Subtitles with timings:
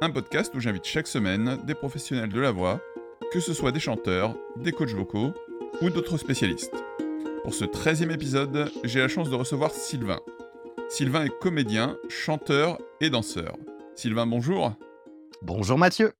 [0.00, 2.80] un podcast où j'invite chaque semaine des professionnels de la voix,
[3.32, 5.34] que ce soit des chanteurs, des coachs vocaux
[5.82, 6.84] ou d'autres spécialistes.
[7.42, 10.20] Pour ce 13e épisode, j'ai la chance de recevoir Sylvain.
[10.88, 13.56] Sylvain est comédien, chanteur et danseur.
[13.96, 14.72] Sylvain, bonjour.
[15.42, 16.12] Bonjour Mathieu.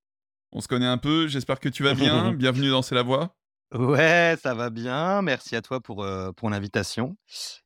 [0.51, 2.31] On se connaît un peu, j'espère que tu vas bien.
[2.37, 3.35] Bienvenue dans C'est la voix.
[3.73, 5.21] Ouais, ça va bien.
[5.21, 7.15] Merci à toi pour, euh, pour l'invitation.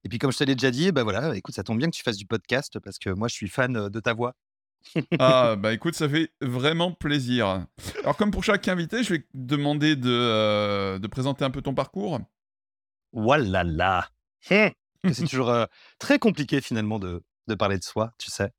[0.04, 1.96] Et puis, comme je te l'ai déjà dit, bah voilà, écoute, ça tombe bien que
[1.96, 4.36] tu fasses du podcast parce que moi, je suis fan euh, de ta voix.
[5.20, 7.66] Ah, bah écoute, ça fait vraiment plaisir.
[8.04, 11.62] Alors, comme pour chaque invité, je vais te demander de, euh, de présenter un peu
[11.62, 12.20] ton parcours.
[13.12, 14.10] Voilà là.
[14.42, 15.54] C'est toujours
[16.00, 18.52] très compliqué finalement de, de parler de soi, tu sais.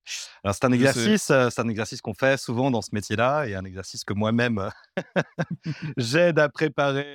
[0.43, 4.05] Alors c'est un exercice, un exercice qu'on fait souvent dans ce métier-là et un exercice
[4.05, 4.71] que moi-même
[5.97, 7.07] j'aide à préparer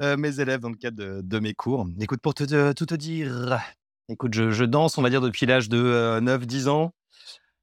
[0.00, 1.86] mes élèves dans le cadre de, mes cours.
[2.00, 3.58] Écoute, pour te, tout te dire,
[4.08, 6.94] écoute, je, danse, on va dire, depuis l'âge de 9-10 ans.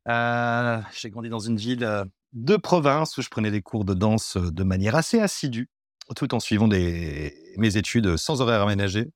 [0.08, 4.64] J'ai grandi dans une ville de province où je prenais des cours de danse de
[4.64, 5.70] manière assez assidue,
[6.16, 9.10] tout en suivant des, mes études sans horaire aménagé.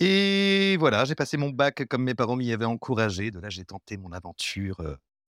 [0.00, 3.30] Et voilà, j'ai passé mon bac comme mes parents m'y avaient encouragé.
[3.30, 4.82] De là, j'ai tenté mon aventure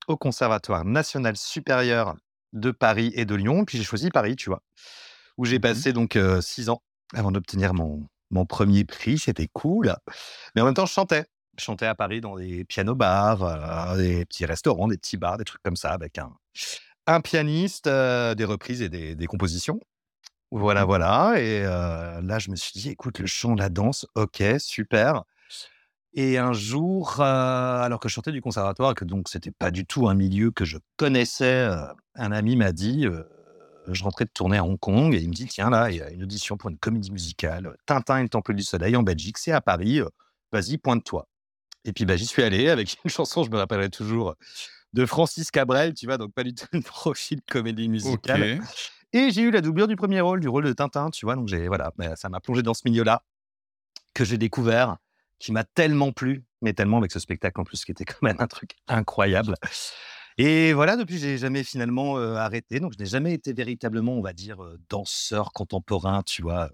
[0.09, 2.17] au Conservatoire national supérieur
[2.53, 3.65] de Paris et de Lyon.
[3.65, 4.63] Puis j'ai choisi Paris, tu vois,
[5.37, 6.83] où j'ai mmh passé donc six ans
[7.15, 9.19] avant d'obtenir mon, mon premier prix.
[9.19, 9.95] C'était cool.
[10.55, 11.27] Mais en même temps, je chantais.
[11.59, 15.63] Je chantais à Paris dans des piano-bars, des petits restaurants, des petits bars, des trucs
[15.63, 16.33] comme ça, avec un,
[17.07, 19.81] un pianiste, des reprises et des compositions.
[20.51, 20.87] Voilà, mmh.
[20.87, 25.25] voilà et là, je me suis dit: «Écoute, le chant, la danse, OK, super»
[26.15, 30.09] et un jour, alors que je chantais du conservatoire que donc c'était pas du tout
[30.09, 31.69] un milieu que je connaissais,
[32.15, 33.07] un ami m'a dit,
[33.87, 36.03] je rentrais de tournée à Hong Kong et il me dit: «Tiens, là, il y
[36.03, 39.39] a une audition pour une comédie musicale, Tintin et le Temple du Soleil en Belgique,
[39.39, 40.01] c'est à Paris,
[40.51, 41.29] vas-y, pointe-toi»
[41.89, 44.35] et puis, bah, j'y suis allé avec une chanson, je me rappellerai toujours,
[44.93, 46.19] de Francis Cabrel, tu vois?
[46.19, 48.61] Donc pas du tout le profil comédie musicale
[49.15, 51.35] et j'ai eu la doublure du premier rôle, du rôle de Tintin, tu vois?
[51.35, 53.23] Donc j'ai voilà, bah, ça m'a plongé dans ce milieu-là,
[54.13, 54.99] que j'ai découvert,
[55.39, 58.37] qui m'a tellement plu, mais tellement avec ce spectacle en plus qui était quand même
[58.39, 59.55] un truc incroyable
[60.41, 62.79] et voilà, depuis, j'ai jamais finalement, arrêté.
[62.79, 66.71] Donc je n'ai jamais été véritablement, on va dire, danseur contemporain, tu vois?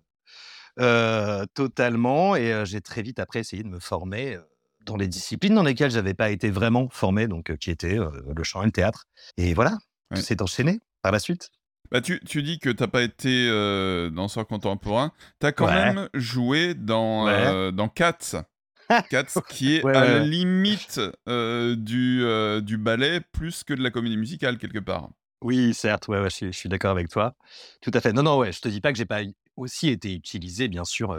[1.54, 4.38] totalement et j'ai très vite après essayé de me former,
[4.84, 8.62] dans les disciplines dans lesquelles j'avais pas été vraiment formé, donc qui étaient, le chant
[8.62, 9.06] et le théâtre
[9.36, 9.78] et voilà,
[10.14, 11.50] s'est enchaîné par la suite.
[11.90, 15.12] Bah, tu, tu, dis que t'as pas été euh, danseur contemporain.
[15.40, 18.44] Tu as quand même joué dans, euh, dans Cats.
[19.10, 23.90] Cats, qui est à la limite euh, du, euh, du ballet plus que de la
[23.90, 25.08] comédie musicale, quelque part.
[25.40, 27.34] Oui, certes, ouais, je, suis d'accord avec toi.
[27.82, 28.12] Tout à fait.
[28.12, 29.22] Non, non, ouais, je te dis pas que j'ai pas
[29.56, 31.16] aussi été utilisé, bien sûr,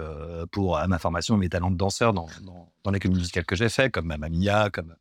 [0.51, 3.56] pour à ma formation, mes talents de danseur dans, dans, dans les comédies musicales que
[3.56, 4.96] j'ai fait, comme Mamma Mia, comme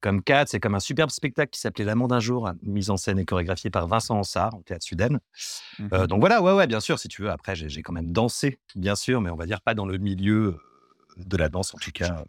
[0.00, 3.18] comme 4, c'est comme un superbe spectacle qui s'appelait L'amant d'un jour, mise en scène
[3.18, 5.20] et chorégraphié par Vincent Ansart au théâtre Sudène.
[5.80, 7.30] Euh, mmh donc voilà, ouais, ouais, bien sûr, si tu veux.
[7.30, 10.58] Après, j'ai quand même dansé, bien sûr, mais on va dire pas dans le milieu
[11.16, 12.24] de la danse, en tout cas,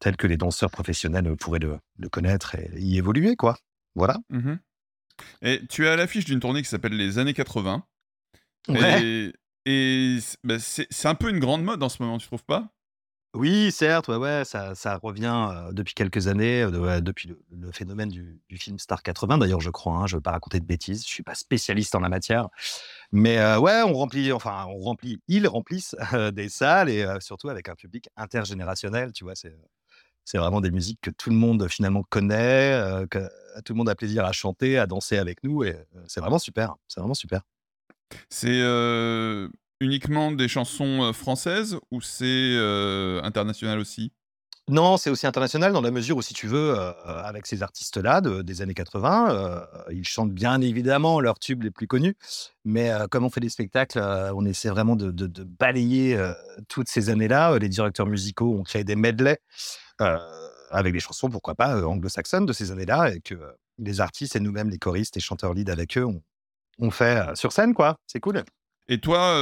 [0.00, 3.56] tel que les danseurs professionnels pourraient le, connaître et y évoluer, quoi.
[3.94, 4.18] Voilà.
[4.30, 4.54] Mmh
[5.42, 7.84] et tu es à l'affiche d'une tournée qui s'appelle Les années 80.
[8.68, 9.02] Ouais.
[9.02, 9.32] Et,
[10.44, 12.70] bah, c'est un peu une grande mode en ce moment, tu trouves pas?
[13.34, 16.64] Oui, certes, ouais, ça revient, depuis quelques années,
[17.02, 20.60] depuis le phénomène du film Star 80 d'ailleurs, je crois, hein, je veux pas raconter
[20.60, 22.48] de bêtises, je suis pas spécialiste en la matière.
[23.12, 25.96] Mais, ouais, on remplit enfin, on remplit ils remplissent,
[26.34, 29.34] des salles et surtout avec un public intergénérationnel, tu vois?
[29.36, 29.56] C'est,
[30.24, 33.20] c'est vraiment des musiques que tout le monde finalement connaît, que
[33.64, 35.76] tout le monde a plaisir à chanter, à danser avec nous et
[36.08, 37.42] c'est vraiment super, c'est vraiment super.
[38.30, 38.62] C'est,
[39.80, 42.56] uniquement des chansons françaises ou c'est
[43.22, 44.12] international aussi?
[44.68, 46.74] Non, c'est aussi international dans la mesure où, si tu veux,
[47.06, 52.16] avec ces artistes-là des années 80, ils chantent bien évidemment leurs tubes les plus connus,
[52.66, 53.98] mais comme on fait des spectacles,
[54.34, 56.20] on essaie vraiment de, balayer
[56.68, 57.58] toutes ces années-là.
[57.58, 59.38] Les directeurs musicaux ont créé des medleys
[60.70, 63.36] avec des chansons, pourquoi pas, anglo-saxonnes de ces années-là, et que
[63.78, 66.20] les artistes et nous-mêmes, les choristes et chanteurs lead avec eux, on
[66.90, 67.96] fait sur scène, quoi.
[68.06, 68.42] C'est cool.
[68.88, 69.38] Et toi,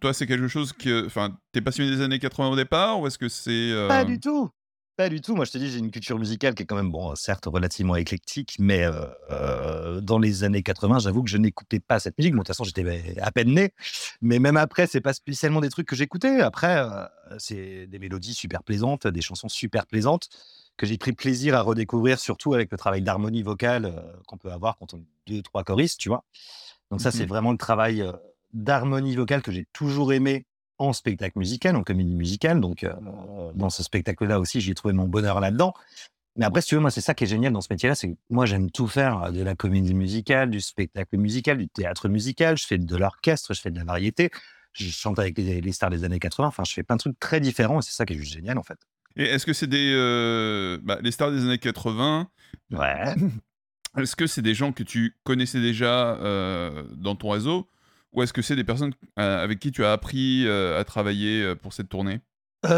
[0.00, 1.04] toi, c'est quelque chose que.
[1.06, 3.72] Enfin, t'es passionné des années 80 au départ ou est-ce que c'est.
[3.88, 4.48] Pas du tout.
[4.96, 5.34] Pas du tout.
[5.34, 7.96] Moi, je te dis, j'ai une culture musicale qui est quand même, bon, certes, relativement
[7.96, 8.84] éclectique, mais
[10.02, 12.32] dans les années 80, j'avoue que je n'écoutais pas cette musique.
[12.32, 13.72] Bon, de toute façon, j'étais à peine né.
[14.20, 16.40] Mais même après, c'est pas spécialement des trucs que j'écoutais.
[16.40, 16.82] Après,
[17.38, 20.28] c'est des mélodies super plaisantes, des chansons super plaisantes
[20.80, 24.78] que j'ai pris plaisir à redécouvrir, surtout avec le travail d'harmonie vocale qu'on peut avoir
[24.78, 26.24] quand on est deux, trois choristes, tu vois.
[26.90, 28.04] Donc ça, c'est mmh vraiment le travail
[28.52, 30.46] d'harmonie vocale que j'ai toujours aimé
[30.80, 32.60] en spectacle musical, en comédie musicale.
[32.60, 32.92] Donc, euh,
[33.54, 35.74] dans ce spectacle-là aussi, j'ai trouvé mon bonheur là-dedans.
[36.36, 38.08] Mais après, si tu veux, moi, c'est ça qui est génial dans ce métier-là, c'est
[38.08, 42.08] que moi, j'aime tout faire, euh, de la comédie musicale, du spectacle musical, du théâtre
[42.08, 44.30] musical, je fais de l'orchestre, je fais de la variété,
[44.72, 47.40] je chante avec les, stars des années 80, enfin, je fais plein de trucs très
[47.40, 48.78] différents et c'est ça qui est juste génial, en fait.
[49.20, 49.92] Et est-ce que c'est des...
[49.94, 52.28] Euh, bah, les stars des années 80
[52.72, 53.14] Ouais.
[53.98, 56.16] Est-ce que c'est des gens que tu connaissais déjà
[56.96, 57.68] dans ton réseau
[58.12, 61.42] ou est-ce que c'est des personnes euh, avec qui tu as appris euh, à travailler
[61.42, 62.20] euh, pour cette tournée?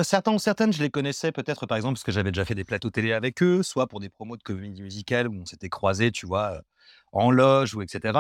[0.05, 2.63] Certains ou certaines, je les connaissais peut-être, par exemple, parce que j'avais déjà fait des
[2.63, 6.13] plateaux télé avec eux, soit pour des promos de comédie musicale où on s'était croisés,
[6.13, 6.63] tu vois,
[7.11, 8.17] en loge ou etc.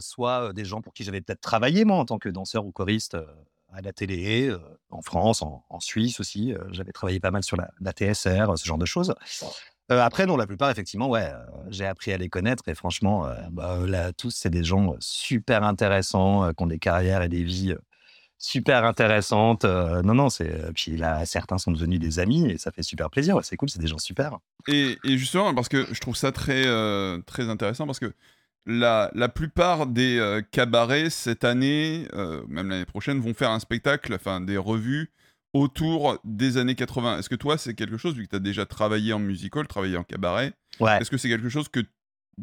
[0.00, 3.16] soit des gens pour qui j'avais peut-être travaillé, moi, en tant que danseur ou choriste
[3.76, 4.54] à la télé,
[4.90, 6.54] en France, en, Suisse aussi.
[6.70, 9.14] j'avais travaillé pas mal sur la, TSR, ce genre de choses
[9.88, 11.30] après, non, la plupart, effectivement, ouais,
[11.68, 16.52] j'ai appris à les connaître et franchement, bah, là, tous, c'est des gens super intéressants,
[16.52, 17.76] qui ont des carrières et des vies
[18.38, 19.64] super intéressantes.
[19.64, 20.72] non, non, c'est.
[20.74, 23.38] Puis là, certains sont devenus des amis et ça fait super plaisir.
[23.44, 24.38] c'est cool, c'est des gens super.
[24.66, 26.64] Et, justement, parce que je trouve ça très,
[27.26, 28.12] très intéressant parce que
[28.66, 32.06] la, la plupart des cabarets cette année,
[32.48, 35.10] même l'année prochaine, vont faire un spectacle, enfin des revues
[35.52, 37.18] autour des années 80.
[37.18, 39.96] Est-ce que toi, c'est quelque chose, vu que tu as déjà travaillé en musical, travaillé
[39.96, 41.80] en cabaret, est-ce que c'est quelque chose que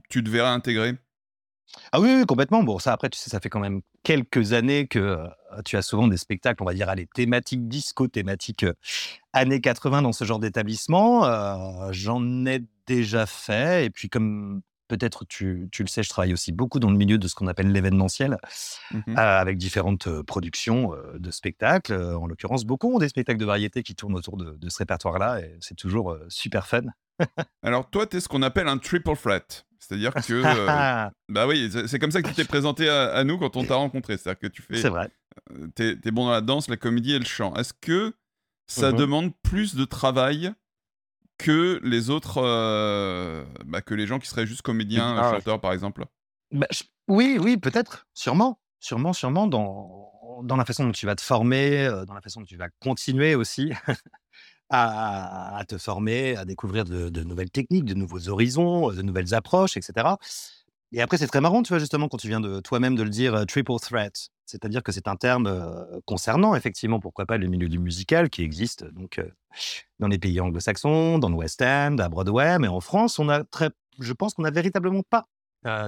[0.09, 0.95] tu devrais intégrer?
[1.91, 2.63] Ah oui, complètement.
[2.63, 5.27] Bon, ça, après, tu sais, ça fait quand même quelques années que euh,
[5.65, 8.73] tu as souvent des spectacles, on va dire, allez, thématiques disco, thématiques euh,
[9.31, 11.25] années 80 dans ce genre d'établissement.
[11.25, 13.85] Euh, j'en ai déjà fait.
[13.85, 14.61] Et puis, comme
[14.97, 17.71] peut-être tu, le sais, je travaille aussi beaucoup dans le milieu de ce qu'on appelle
[17.71, 18.37] l'événementiel,
[18.91, 21.93] mmh avec différentes productions de spectacles.
[21.93, 25.57] En l'occurrence, beaucoup ont des spectacles de variété qui tournent autour de, ce répertoire-là, et
[25.61, 26.83] c'est toujours super fun.
[27.63, 29.65] Alors toi, tu es ce qu'on appelle un triple threat.
[29.79, 30.41] C'est-à-dire que...
[31.29, 34.17] bah oui, c'est comme ça que tu t'es présenté à, nous quand on t'a rencontré.
[34.17, 34.77] C'est-à-dire que tu fais...
[34.77, 35.09] C'est vrai.
[35.75, 37.53] tu es, bon dans la danse, la comédie et le chant.
[37.55, 38.13] Est-ce que
[38.67, 40.53] ça mmh demande plus de travail
[41.43, 45.73] que les autres, euh, bah, que les gens qui seraient juste comédiens, ah chanteurs par
[45.73, 46.05] exemple.
[46.51, 46.67] Bah,
[47.07, 51.85] Oui, oui, peut-être, sûrement, sûrement, sûrement dans, dans la façon dont tu vas te former,
[51.85, 53.71] euh, dans la façon dont tu vas continuer aussi
[54.69, 59.75] à, te former, à découvrir de, de, nouvelles techniques, de nouveaux horizons, de nouvelles approches,
[59.75, 60.07] etc.
[60.93, 63.09] Et après, c'est très marrant, tu vois, justement, quand tu viens de toi-même de le
[63.09, 64.29] dire, euh, triple threat.
[64.45, 68.43] C'est-à-dire que c'est un terme euh, concernant, effectivement, pourquoi pas le milieu du musical qui
[68.43, 69.27] existe donc euh,
[69.99, 73.43] dans les pays anglo-saxons, dans le West End, à Broadway, mais en France, on a
[73.43, 75.27] très, je pense qu'on n'a véritablement pas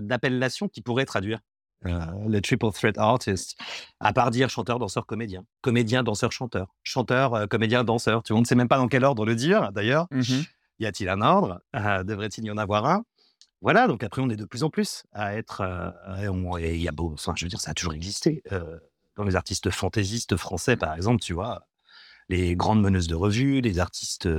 [0.02, 1.42] d'appellation qui pourrait traduire
[1.81, 3.60] le triple threat artist,
[4.00, 8.24] à part dire chanteur, danseur, comédien, comédien, danseur, chanteur, chanteur, comédien, danseur.
[8.24, 10.07] Tu vois, on ne sait même pas dans quel ordre le dire, d'ailleurs.
[10.12, 10.44] Mmh
[10.80, 11.62] y a-t-il un ordre?
[11.74, 13.06] Devrait-il y en avoir un?
[13.65, 15.63] Voilà, donc après, on est de plus en plus à être.
[16.59, 18.44] il y a beau, enfin, je veux dire, ça a toujours existé.
[19.15, 21.65] dans les artistes fantaisistes français, par exemple, tu vois,
[22.29, 24.29] les grandes meneuses de revue, les artistes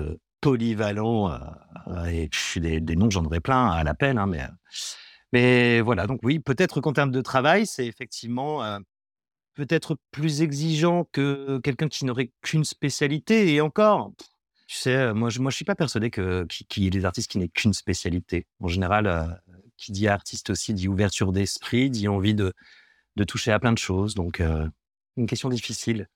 [0.41, 1.41] polyvalents,
[2.09, 4.47] et des, des, noms, j'en aurais plein à l'appel, hein, mais,
[5.33, 8.63] mais voilà, donc oui, peut-être qu'en termes de travail, c'est effectivement
[9.55, 14.13] peut-être plus exigeant que quelqu'un qui n'aurait qu'une spécialité, et encore.
[14.67, 17.39] Tu sais, moi, je, moi, je suis pas persuadé qu'il y ait des artistes qui
[17.39, 18.47] n'aient qu'une spécialité.
[18.61, 19.41] En général,
[19.77, 22.53] qui dit artiste aussi dit ouverture d'esprit, dit envie de,
[23.17, 24.15] de toucher à plein de choses.
[24.15, 24.43] Donc,
[25.17, 26.09] une question difficile.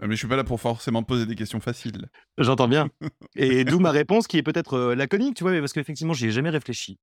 [0.00, 2.08] Ah, mais je suis pas là pour forcément poser des questions faciles.
[2.36, 2.90] J'entends bien.
[3.36, 6.30] Et d'où ma réponse qui est peut-être laconique, tu vois, mais parce qu'effectivement, j'y ai
[6.30, 6.98] jamais réfléchi.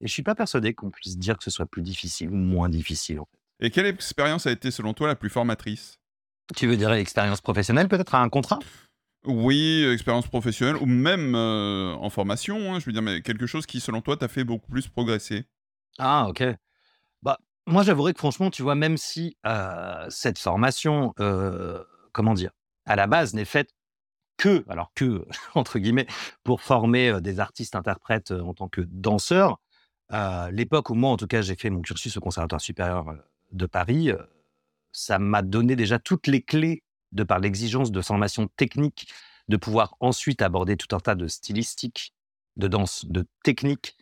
[0.00, 2.68] Et je suis pas persuadé qu'on puisse dire que ce soit plus difficile ou moins
[2.68, 3.20] difficile.
[3.20, 3.66] En fait.
[3.66, 5.98] Et quelle expérience a été, selon toi, la plus formatrice?
[6.54, 8.58] Tu veux dire l'expérience professionnelle, peut-être à un contrat?
[9.26, 13.66] Oui, expérience professionnelle ou même euh, en formation, hein, je veux dire, mais quelque chose
[13.66, 15.44] qui, selon toi, t'a fait beaucoup plus progresser.
[15.98, 16.44] Ah, ok.
[17.22, 22.52] Bah, moi, j'avouerais que franchement, tu vois, même si euh, cette formation, euh, comment dire,
[22.84, 23.70] à la base n'est faite
[24.36, 26.06] que, alors que, entre guillemets,
[26.44, 29.58] pour former des artistes interprètes en tant que danseurs,
[30.52, 33.06] l'époque où moi, en tout cas, j'ai fait mon cursus au Conservatoire supérieur
[33.52, 34.12] de Paris,
[34.92, 36.82] ça m'a donné déjà toutes les clés
[37.12, 39.08] de par l'exigence de formation technique,
[39.48, 42.12] de pouvoir ensuite aborder tout un tas de stylistiques,
[42.56, 43.96] de danse, de techniques,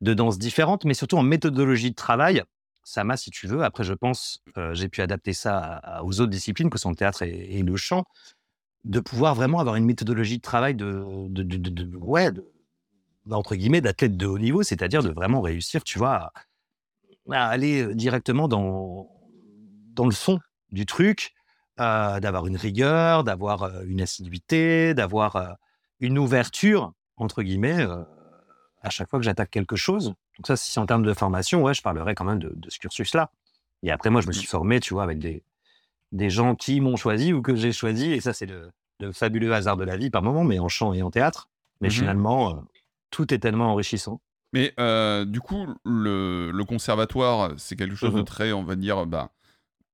[0.00, 2.42] de danse différentes, mais surtout en méthodologie de travail.
[2.84, 6.30] Ça m'a, si tu veux, après je pense, euh, j'ai pu adapter ça aux autres
[6.30, 8.04] disciplines que sont le théâtre et, le chant.
[8.84, 12.30] de pouvoir vraiment avoir une méthodologie de travail de, de, ouais,
[13.30, 16.32] entre guillemets, d'athlète de haut niveau, c'est-à-dire de vraiment réussir, tu vois,
[17.30, 19.10] à, aller directement dans,
[19.94, 20.38] dans le fond
[20.70, 21.34] du truc,
[21.78, 25.56] d'avoir une rigueur, d'avoir une assiduité, d'avoir
[26.00, 27.86] une ouverture, entre guillemets,
[28.82, 30.14] à chaque fois que j'attaque quelque chose.
[30.38, 32.78] Donc ça, si en termes de formation, ouais, je parlerai quand même de, de ce
[32.78, 33.30] cursus-là.
[33.82, 35.42] Et après, moi, je me suis formé, tu vois, avec des,
[36.12, 38.12] des gens qui m'ont choisi ou que j'ai choisi.
[38.12, 38.72] Et ça, c'est le,
[39.12, 41.48] fabuleux hasard de la vie par moment, mais en chant et en théâtre.
[41.80, 42.64] Mais mmh finalement,
[43.10, 44.20] tout est tellement enrichissant.
[44.52, 44.72] Mais
[45.26, 49.30] du coup, le, conservatoire, c'est quelque chose de mmh très, on va dire, bah,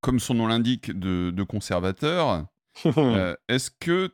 [0.03, 2.45] comme son nom l'indique, de, conservateur.
[3.47, 4.11] Est-ce que,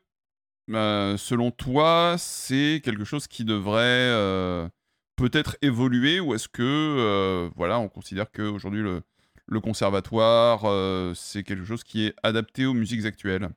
[0.68, 4.70] bah, selon toi, c'est quelque chose qui devrait
[5.18, 9.02] peut-être évoluer ou est-ce que, voilà, on considère qu'aujourd'hui, le,
[9.48, 10.62] le conservatoire,
[11.16, 13.50] c'est quelque chose qui est adapté aux musiques actuelles?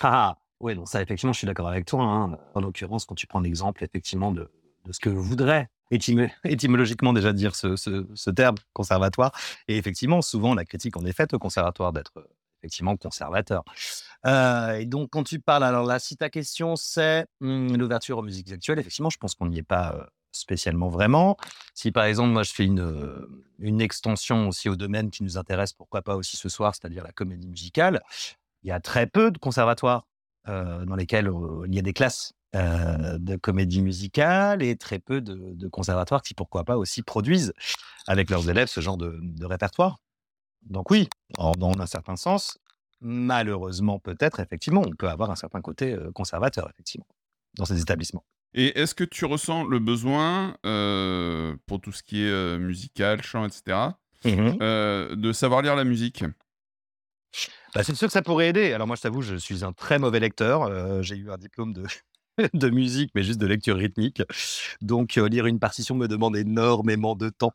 [0.00, 2.02] Ah, oui, donc ça, effectivement, je suis d'accord avec toi.
[2.02, 2.38] Hein.
[2.54, 4.50] En l'occurrence, quand tu prends l'exemple, effectivement, de,
[4.90, 5.68] ce que voudrait
[6.44, 9.32] étymologiquement déjà dire ce, terme conservatoire.
[9.68, 12.28] Et effectivement, souvent, la critique en est faite au conservatoire d'être
[12.60, 13.62] effectivement conservateur.
[14.26, 18.50] et donc, quand tu parles, alors là, si ta question c'est mmh, l'ouverture aux musiques
[18.50, 21.36] actuelles, effectivement, je pense qu'on n'y est pas spécialement vraiment.
[21.74, 23.26] Si par exemple, moi, je fais une,
[23.58, 27.12] une extension aussi au domaine qui nous intéresse, pourquoi pas aussi ce soir, c'est-à-dire la
[27.12, 28.02] comédie musicale,
[28.62, 30.06] il y a très peu de conservatoires
[30.46, 31.30] dans lesquels
[31.66, 36.64] il y a des classes de comédie musicale et très peu de, conservatoires qui, pourquoi
[36.64, 37.52] pas, aussi produisent
[38.06, 39.98] avec leurs élèves ce genre de, répertoire.
[40.62, 42.58] Donc oui, dans un certain sens,
[43.00, 47.06] malheureusement peut-être, effectivement, on peut avoir un certain côté conservateur, effectivement,
[47.56, 48.24] dans ces établissements.
[48.54, 53.22] Et est-ce que tu ressens le besoin, euh, pour tout ce qui est euh, musical,
[53.22, 53.78] chant, etc.,
[54.24, 56.24] mmh euh, de savoir lire la musique?
[57.74, 58.72] Bah, C'est sûr que ça pourrait aider.
[58.72, 61.02] Alors moi, je t'avoue, je suis un très mauvais lecteur.
[61.02, 61.82] J'ai eu un diplôme de,
[62.54, 64.22] de musique, mais juste de lecture rythmique.
[64.80, 67.52] Donc lire une partition me demande énormément de temps.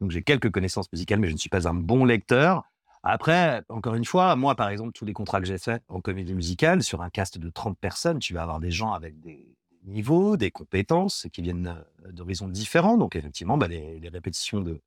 [0.00, 2.64] Donc j'ai quelques connaissances musicales, mais je ne suis pas un bon lecteur.
[3.02, 6.34] Après, encore une fois, moi, par exemple, tous les contrats que j'ai faits en comédie
[6.34, 10.36] musicale, sur un cast de 30 personnes, tu vas avoir des gens avec des niveaux,
[10.36, 11.74] des compétences qui viennent
[12.10, 12.98] d'horizons différents.
[12.98, 14.82] Donc, effectivement, bah, les, répétitions de,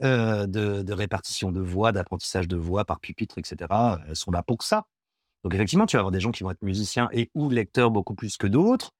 [0.00, 3.68] de, répartition de voix, d'apprentissage de voix par pupitre, etc.,
[4.14, 4.86] sont là pour ça.
[5.44, 8.14] Donc, effectivement, tu vas avoir des gens qui vont être musiciens et ou lecteurs beaucoup
[8.14, 8.92] plus que d'autres.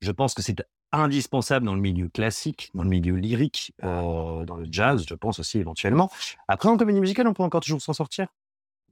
[0.00, 4.66] Je pense que c'est indispensable dans le milieu classique, dans le milieu lyrique, dans le
[4.70, 6.10] jazz, je pense aussi éventuellement.
[6.46, 8.28] Après, en comédie musicale, on peut encore toujours s'en sortir.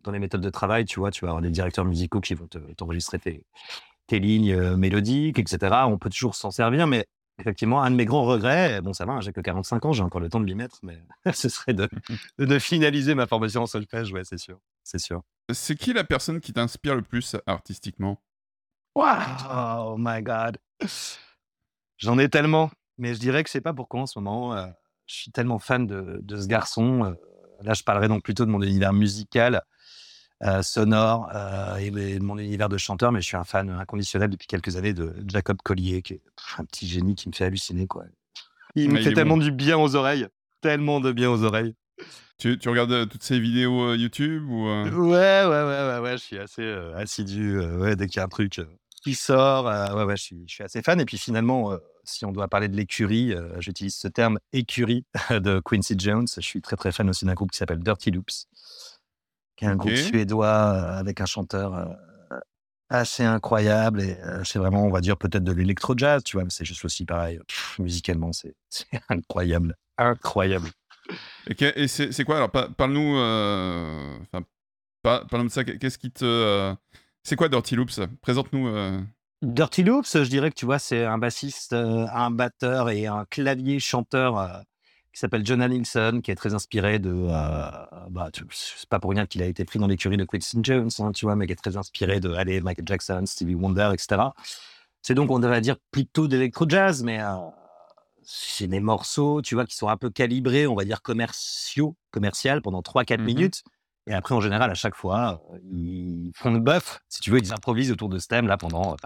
[0.02, 2.48] Dans les méthodes de travail, tu vois, tu vas avoir des directeurs musicaux qui vont
[2.76, 5.74] t'enregistrer tes, lignes mélodiques, etc.
[5.86, 7.06] On peut toujours s'en servir, mais
[7.38, 10.02] effectivement, un de mes grands regrets, bon, ça va, hein, j'ai que 45 ans, j'ai
[10.02, 10.98] encore le temps de m'y mettre, mais
[11.32, 11.88] ce serait de,
[12.38, 15.22] de, finaliser ma formation en solfège, ouais, c'est sûr, c'est sûr.
[15.52, 18.20] C'est qui la personne qui t'inspire le plus artistiquement?
[18.94, 20.58] Oh my god,
[21.98, 24.56] j'en ai tellement, mais je dirais que je sais pas pourquoi en ce moment.
[25.06, 27.16] je suis tellement fan de, de ce garçon.
[27.60, 29.62] là, je parlerai donc plutôt de mon univers musical.
[30.42, 34.28] Euh, sonore euh, et, de mon univers de chanteur, mais je suis un fan inconditionnel
[34.28, 36.20] depuis quelques années de Jacob Collier, qui est
[36.58, 37.86] un petit génie qui me fait halluciner.
[37.86, 38.04] Quoi.
[38.74, 40.26] Il me fait tellement du bien aux oreilles,
[40.60, 41.74] tellement de bien aux oreilles.
[42.38, 46.22] Tu, tu regardes euh, toutes ces vidéos YouTube ou ouais, ouais, ouais, ouais, ouais, je
[46.22, 47.58] suis assez assidu.
[47.58, 48.60] ouais, dès qu'il y a un truc
[49.02, 51.00] qui sort, ouais, ouais, je suis, je suis, assez fan.
[51.00, 51.72] Et puis finalement,
[52.04, 56.26] si on doit parler de l'écurie, j'utilise ce terme écurie de Quincy Jones.
[56.34, 58.48] Je suis très très fan aussi d'un groupe qui s'appelle Dirty Loops
[59.56, 61.96] qui est un groupe suédois avec un chanteur
[62.88, 64.00] assez incroyable.
[64.00, 67.04] Et c'est vraiment, on va dire, peut-être de l'électro-jazz, tu vois, mais c'est juste aussi
[67.04, 67.40] pareil.
[67.78, 68.30] musicalement,
[68.68, 69.74] c'est incroyable.
[69.98, 70.68] Incroyable.
[71.58, 72.36] Et, c'est quoi?
[72.36, 73.16] Alors, parle-nous.
[73.16, 74.44] Enfin,
[75.02, 75.64] parle-nous de ça.
[75.64, 76.74] Qu'est-ce qui te.
[77.22, 78.00] c'est quoi Dirty Loops?
[78.22, 79.04] Présente-nous.
[79.42, 83.78] Dirty Loops, je dirais que tu vois, c'est un bassiste, un batteur et un clavier
[83.78, 84.64] chanteur
[85.16, 87.10] qui s'appelle Jonah Nilsson, qui est très inspiré de.
[87.10, 87.70] Euh,
[88.10, 91.10] bah, c'est pas pour rien qu'il a été pris dans l'écurie de Quincy Jones, hein,
[91.12, 94.24] tu vois, mais qui est très inspiré de allez, Michael Jackson, Stevie Wonder, etc.
[95.00, 97.34] C'est donc, on devrait dire, plutôt d'électro-jazz, mais euh,
[98.28, 102.60] c'est des morceaux, tu vois, qui sont un peu calibrés, on va dire commerciaux, commercial,
[102.60, 103.62] pendant 3-4 mmh minutes.
[104.08, 107.52] Et après, en général, à chaque fois, ils font le bœuf, si tu veux, ils
[107.52, 108.96] improvisent autour de ce thème-là pendant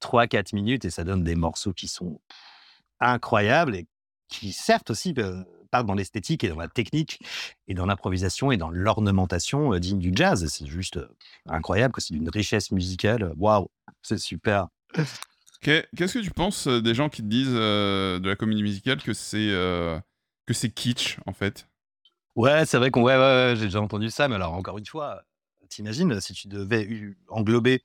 [0.00, 2.20] 3-4 euh, minutes et ça donne des morceaux qui sont
[3.00, 3.86] incroyables et
[4.28, 7.20] qui certes aussi euh, partent dans l'esthétique et dans la technique
[7.66, 10.46] et dans l'improvisation et dans l'ornementation digne du jazz.
[10.48, 10.98] C'est juste
[11.46, 13.32] incroyable, c'est d'une richesse musicale.
[13.36, 13.68] Waouh,
[14.02, 14.68] c'est super.
[15.60, 19.48] Qu'est-ce que tu penses des gens qui te disent de la comédie musicale que c'est
[20.46, 21.68] que c'est kitsch en fait?
[22.34, 25.22] Ouais, c'est vrai qu'on ouais, ouais, j'ai déjà entendu ça, mais alors encore une fois,
[25.68, 27.82] t'imagines si tu devais englober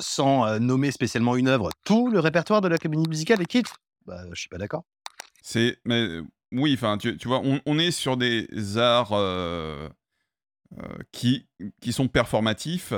[0.00, 3.72] sans nommer spécialement une œuvre, tout le répertoire de la comédie musicale est kitsch?
[4.04, 4.84] Bah, Je suis pas d'accord.
[5.42, 6.20] C'est, mais
[6.52, 8.46] oui, enfin, tu, tu, vois, on, est sur des
[8.76, 9.14] arts
[11.10, 11.46] qui,
[11.80, 12.92] qui sont performatifs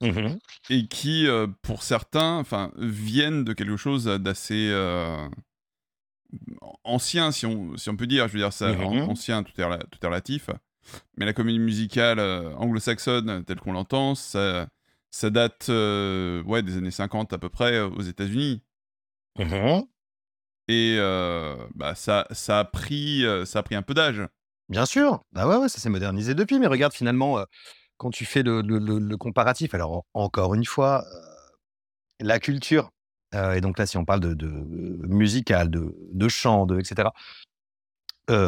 [0.00, 0.38] mmh
[0.70, 1.26] et qui,
[1.62, 2.44] pour certains,
[2.76, 4.72] viennent de quelque chose d'assez
[6.84, 8.28] ancien, si on, si on peut dire.
[8.28, 10.50] Je veux dire, ça, mmh ancien, tout est, tout est relatif.
[11.16, 12.20] Mais la comédie musicale
[12.56, 14.68] anglo-saxonne, telle qu'on l'entend, ça,
[15.10, 18.62] ça date ouais, des années 50 à peu près aux États-Unis.
[19.38, 19.82] Mmh
[20.70, 20.98] et
[21.74, 24.22] bah, ça, ça, a pris, ça a pris un peu d'âge.
[24.68, 26.58] Bien sûr, bah ouais, ouais ça s'est modernisé depuis.
[26.58, 27.42] Mais regarde, finalement,
[27.98, 31.04] quand tu fais le, comparatif, alors encore une fois,
[32.20, 32.90] la culture,
[33.34, 34.48] et donc là, si on parle de, de
[35.06, 37.10] musical, de, de chant, de, etc.,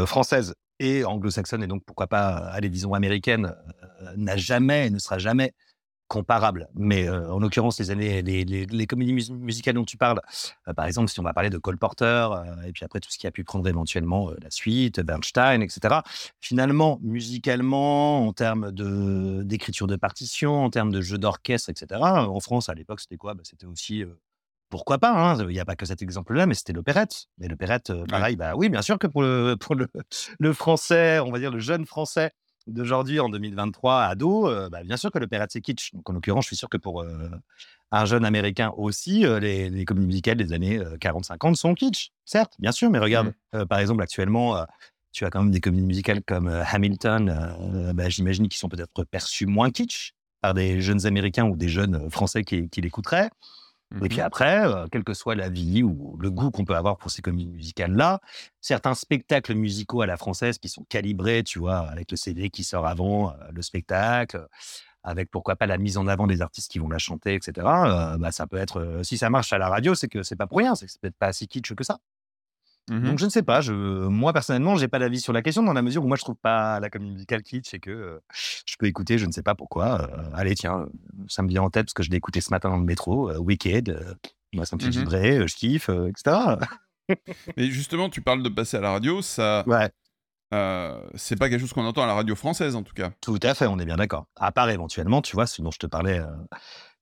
[0.07, 3.55] française et anglo-saxonne, et donc pourquoi pas, allez, disons américaine,
[4.17, 5.53] n'a jamais et ne sera jamais
[6.11, 6.69] comparable.
[6.75, 10.21] Mais en l'occurrence, les années, les, les, comédies musicales dont tu parles,
[10.75, 12.29] par exemple, si on va parler de Cole Porter,
[12.67, 16.01] et puis après tout ce qui a pu prendre éventuellement la suite, Bernstein, etc.
[16.41, 22.01] Finalement, musicalement, en termes de, d'écriture de partition, en termes de jeu d'orchestre, etc.
[22.03, 23.35] En France, à l'époque, c'était quoi?
[23.35, 24.05] Bah, C'était aussi
[24.69, 27.27] pourquoi pas hein, Il n'y a pas que cet exemple-là, mais c'était l'opérette.
[27.39, 29.87] Mais l'opérette, pareil, bah oui, bien sûr que pour le, pour le,
[30.41, 32.33] le, français, on va dire le jeune français
[32.73, 35.93] d'aujourd'hui, en 2023, ado, euh, bah, bien sûr que l'opérette, c'est kitsch.
[35.95, 37.31] Donc, en l'occurrence, je suis sûr que pour euh,
[37.91, 42.55] un jeune américain aussi, euh, les, les, comédies musicales des années 40-50 sont kitsch, certes,
[42.59, 42.91] bien sûr.
[42.91, 43.65] Mais regarde, mmh.
[43.67, 44.65] par exemple, actuellement,
[45.13, 49.47] tu as quand même des comédies musicales comme Hamilton, bah, j'imagine, qui sont peut-être perçues
[49.47, 53.31] moins kitsch par des jeunes américains ou des jeunes français qui, qui l'écouteraient.
[54.03, 56.97] Et puis mmh après, quelle que soit la vie ou le goût qu'on peut avoir
[56.97, 58.21] pour ces comédies musicales-là,
[58.61, 62.65] certains spectacles musicaux à la française qui sont calibrés, tu vois, avec le CD qui
[62.65, 64.47] sort avant le spectacle,
[65.05, 68.17] avec pourquoi pas la mise en avant des artistes qui vont la chanter, etc.
[68.19, 70.59] bah ça peut être, si ça marche à la radio, c'est que c'est pas pour
[70.59, 71.99] rien, c'est peut-être pas si kitsch que ça.
[72.91, 75.63] Mmh Donc je ne sais pas, je, moi personnellement, j'ai pas d'avis sur la question
[75.63, 78.21] dans la mesure où moi je trouve pas la comédie musicale kitsch et que
[78.67, 80.11] je peux écouter, je ne sais pas pourquoi.
[80.35, 80.87] allez tiens,
[81.29, 83.33] ça me vient en tête parce que je l'ai écouté ce matin dans le métro,
[83.39, 84.19] Wicked,
[84.53, 86.37] moi ça me fait mmh vibrer, je kiffe, etc.
[87.57, 89.65] Mais justement, tu parles de passer à la radio, ça.
[89.69, 89.89] Ouais.
[91.15, 93.13] c'est pas quelque chose qu'on entend à la radio française en tout cas.
[93.21, 94.27] Tout à fait, on est bien d'accord.
[94.35, 96.21] À part éventuellement, tu vois, ce dont je te parlais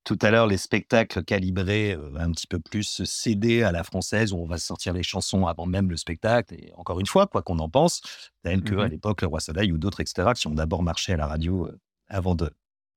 [0.03, 4.37] tout à l'heure, les spectacles calibrés un petit peu plus cédés à la française, où
[4.37, 6.53] on va sortir les chansons avant même le spectacle.
[6.55, 8.01] Et encore une fois, quoi qu'on en pense,
[8.43, 11.13] tel que à mmh l'époque, Le Roi Soleil ou d'autres, etc., qui ont d'abord marché
[11.13, 11.69] à la radio
[12.07, 12.49] avant de,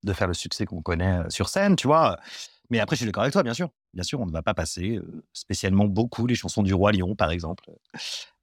[0.03, 2.17] de faire le succès qu'on connaît sur scène, tu vois.
[2.69, 3.69] Mais après, je suis d'accord avec toi, bien sûr.
[3.93, 4.99] Bien sûr, on ne va pas passer
[5.33, 7.65] spécialement beaucoup les chansons du Roi Lion, par exemple,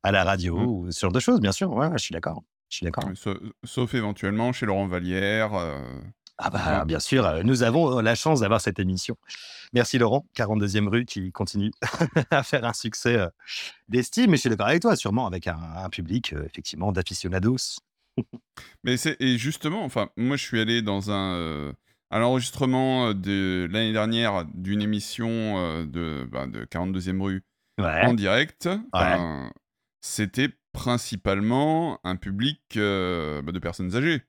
[0.03, 0.67] à la radio mmh.
[0.67, 1.73] ou ce genre de choses, bien sûr.
[1.73, 2.45] Ouais, je suis d'accord.
[2.69, 3.11] Je suis d'accord.
[3.65, 5.55] Sauf éventuellement chez Laurent Vallière.
[6.43, 9.19] Ah bah, bien sûr, nous avons la chance d'avoir cette émission.
[9.75, 11.71] Merci Laurent, 42e rue qui continue
[12.31, 13.19] à faire un succès
[13.91, 14.31] d'estime.
[14.31, 17.79] Mais je suis d'accord avec toi, sûrement avec un, public effectivement d'aficionados.
[18.85, 21.75] Mais c'est et justement, enfin, moi je suis allé dans un
[22.11, 27.45] à l'enregistrement de l'année dernière d'une émission de, bah, de 42e rue
[27.79, 28.69] en direct.
[30.01, 34.23] C'était principalement un public bah, de personnes âgées.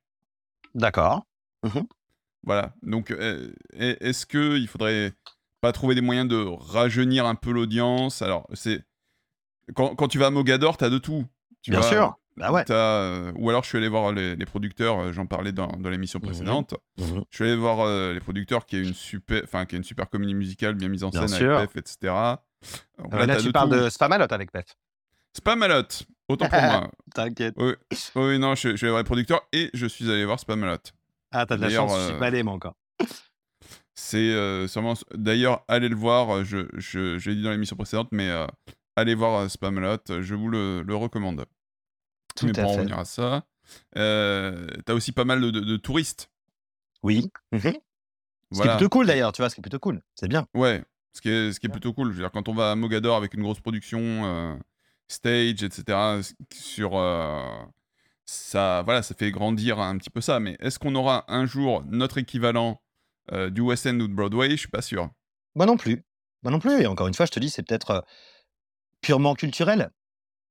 [0.76, 1.26] D'accord.
[1.64, 1.80] Mmh
[2.44, 2.74] voilà.
[2.82, 3.14] Donc,
[3.74, 5.14] est-ce qu'il faudrait
[5.62, 8.22] pas trouver des moyens de rajeunir un peu l'audience?
[8.22, 8.84] Alors, c'est
[9.76, 11.26] quand, quand, tu vas à Mogador, tu as de tout.
[11.62, 12.18] Tu Bien sûr.
[12.38, 12.64] Bah ouais.
[13.36, 15.14] Ou alors, je suis allé voir les, producteurs.
[15.14, 16.74] J'en parlais dans, dans l'émission mmh précédente.
[16.98, 19.84] Mmh je suis allé voir les producteurs qui a une super, enfin, qui a une
[19.84, 22.14] super comédie musicale bien mise en scène avec Pef, etc.
[22.98, 24.66] Donc, là, tu parles de Spamalot avec Pef.
[25.34, 25.84] Spamalot,
[26.28, 26.92] autant pour moi.
[27.14, 27.56] T'inquiète.
[27.58, 27.74] Oui.
[28.16, 30.78] oui, non, je, je, suis allé voir les producteurs et je suis allé voir Spamalot.
[31.32, 32.76] Ah, t'as de la chance, je suis pas allé, moi, encore.
[33.96, 34.96] C'est euh, sûrement.
[35.14, 36.44] D'ailleurs, allez le voir.
[36.44, 38.48] Je, je, l'ai dit dans l'émission précédente, mais euh,
[38.96, 40.22] allez voir Spamalot.
[40.22, 41.46] Je vous le, le recommande.
[42.36, 42.80] Tout mais à pour fait.
[42.80, 43.46] revenir à ça,
[43.98, 46.32] euh, t'as aussi pas mal de, de, touristes.
[47.04, 47.30] Oui.
[47.52, 47.70] Mmh
[48.54, 50.02] ce qui est plutôt cool d'ailleurs, tu vois, ce qui est plutôt cool.
[50.14, 50.46] C'est bien.
[50.54, 52.10] Ouais, ce qui est, ce qui est plutôt cool.
[52.10, 54.60] Je veux dire, quand on va à Mogador avec une grosse production,
[55.08, 56.20] stage, etc.,
[56.52, 56.96] sur
[58.32, 60.40] ça, voilà, ça fait grandir un petit peu ça.
[60.40, 62.82] Mais est-ce qu'on aura un jour notre équivalent
[63.32, 64.52] euh, du West End ou de Broadway?
[64.52, 65.10] Je suis pas sûr.
[65.56, 66.06] Moi non plus.
[66.44, 66.82] Moi non plus.
[66.82, 68.02] Et encore une fois, je te dis, c'est peut-être euh,
[69.02, 69.92] purement culturel.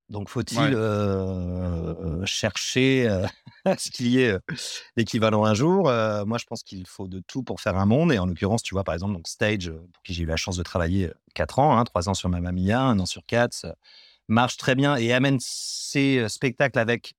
[0.09, 3.09] Donc, faut-il euh, chercher
[3.77, 4.37] ce qu'il y ait
[4.97, 5.83] l'équivalent un jour?
[5.83, 8.11] Moi, je pense qu'il faut de tout pour faire un monde.
[8.11, 10.57] Et en l'occurrence, tu vois, par exemple, donc Stage, pour qui j'ai eu la chance
[10.57, 13.73] de travailler 4 ans, hein, 3 ans sur Mamma Mia, un an sur 4,
[14.27, 17.15] marche très bien et amène ses spectacles avec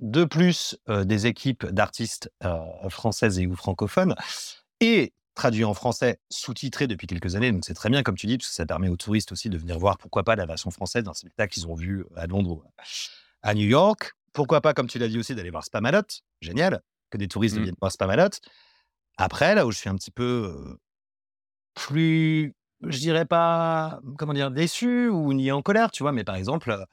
[0.00, 2.30] de plus des équipes d'artistes
[2.88, 4.14] françaises et ou francophones.
[4.80, 7.50] Et traduit en français, sous-titré depuis quelques années.
[7.52, 9.56] Donc c'est très bien, comme tu dis, parce que ça permet aux touristes aussi de
[9.56, 12.62] venir voir, pourquoi pas, la version française d'un spectacle qu'ils ont vu à Londres ou
[13.42, 14.12] à New York.
[14.32, 16.02] Pourquoi pas, comme tu l'as dit aussi, d'aller voir Spamalot.
[16.40, 17.62] Génial, que des touristes Mmh.
[17.62, 18.28] viennent voir Spamalot.
[19.16, 20.78] Après, là où je suis un petit peu euh,
[21.74, 26.36] plus, je dirais pas, comment dire, déçu ou ni en colère, tu vois, mais par
[26.36, 26.84] exemple, euh,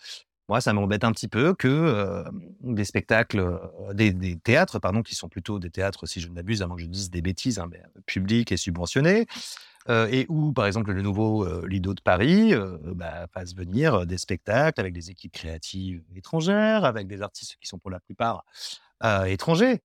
[0.47, 2.23] moi, ça m'embête un petit peu que
[2.61, 3.59] des spectacles,
[3.93, 6.87] des, théâtres, pardon, qui sont plutôt des théâtres, si je ne m'abuse, avant que je
[6.87, 9.25] dise des bêtises, hein, mais publics et subventionnés,
[9.89, 12.53] et où, par exemple, le nouveau Lido de Paris
[12.95, 17.79] bah, fasse venir des spectacles avec des équipes créatives étrangères, avec des artistes qui sont
[17.79, 18.45] pour la plupart
[19.25, 19.81] étrangers,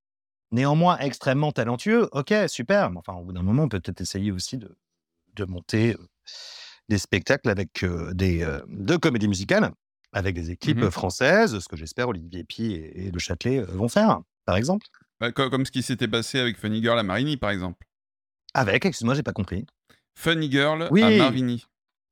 [0.52, 2.08] néanmoins extrêmement talentueux.
[2.12, 4.76] Ok, super, mais enfin, au bout d'un moment, on peut peut-être essayer aussi de,
[5.34, 5.96] de monter
[6.88, 9.72] des spectacles avec des euh, de comédies musicales
[10.12, 10.90] avec des équipes Mhm.
[10.90, 14.86] françaises, ce que j'espère Olivier Pi et, et Le Châtelet euh, vont faire, par exemple.
[15.20, 17.86] Bah, co- comme ce qui s'était passé avec Funny Girl à Marigny, par exemple.
[18.54, 19.64] Avec, excuse-moi, j'ai pas compris.
[20.14, 21.02] Funny Girl Oui.
[21.02, 21.66] à Marigny.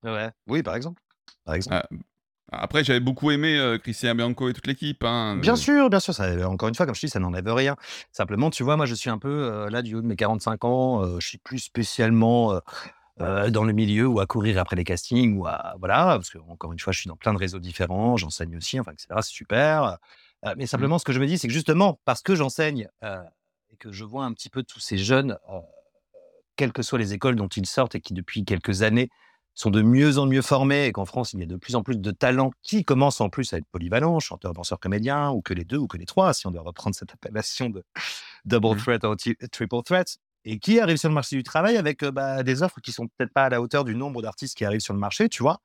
[0.04, 0.30] Ouais.
[0.46, 1.02] Oui, par exemple.
[1.44, 1.76] Par exemple.
[2.52, 5.04] Ah, Après, j'avais beaucoup aimé euh, Christian Bianco et toute l'équipe.
[5.04, 5.36] hein.
[5.36, 6.14] Bien sûr, bien sûr.
[6.14, 7.76] Ça, encore une fois, comme je dis, ça n'enlève rien.
[8.10, 10.64] Simplement, tu vois, moi, je suis un peu euh, là du haut de mes 45
[10.64, 11.04] ans.
[11.04, 12.54] euh, je suis plus spécialement
[13.20, 16.38] euh, dans le milieu ou à courir après les castings ou à voilà, parce que
[16.48, 18.16] encore une fois, je suis dans plein de réseaux différents.
[18.16, 19.20] J'enseigne aussi, enfin, etc.
[19.22, 19.98] C'est super.
[20.46, 23.22] Euh, mais simplement, ce que je me dis, c'est que justement, parce que j'enseigne euh,
[23.72, 25.38] et que je vois un petit peu tous ces jeunes,
[26.56, 29.10] quelles que soient les écoles dont ils sortent et qui depuis quelques années
[29.54, 31.82] sont de mieux en mieux formés et qu'en France, il y a de plus en
[31.82, 35.54] plus de talents qui commencent en plus à être polyvalents, chanteurs, danseurs, comédiens, ou que
[35.54, 37.84] les deux, ou que les trois, si on doit reprendre cette appellation de
[38.44, 38.76] double Mhm.
[38.76, 39.14] threat ou
[39.50, 42.80] triple threat, et qui arrivent sur le marché du travail avec euh, bah, des offres
[42.80, 45.28] qui sont peut-être pas à la hauteur du nombre d'artistes qui arrivent sur le marché,
[45.28, 45.60] tu vois?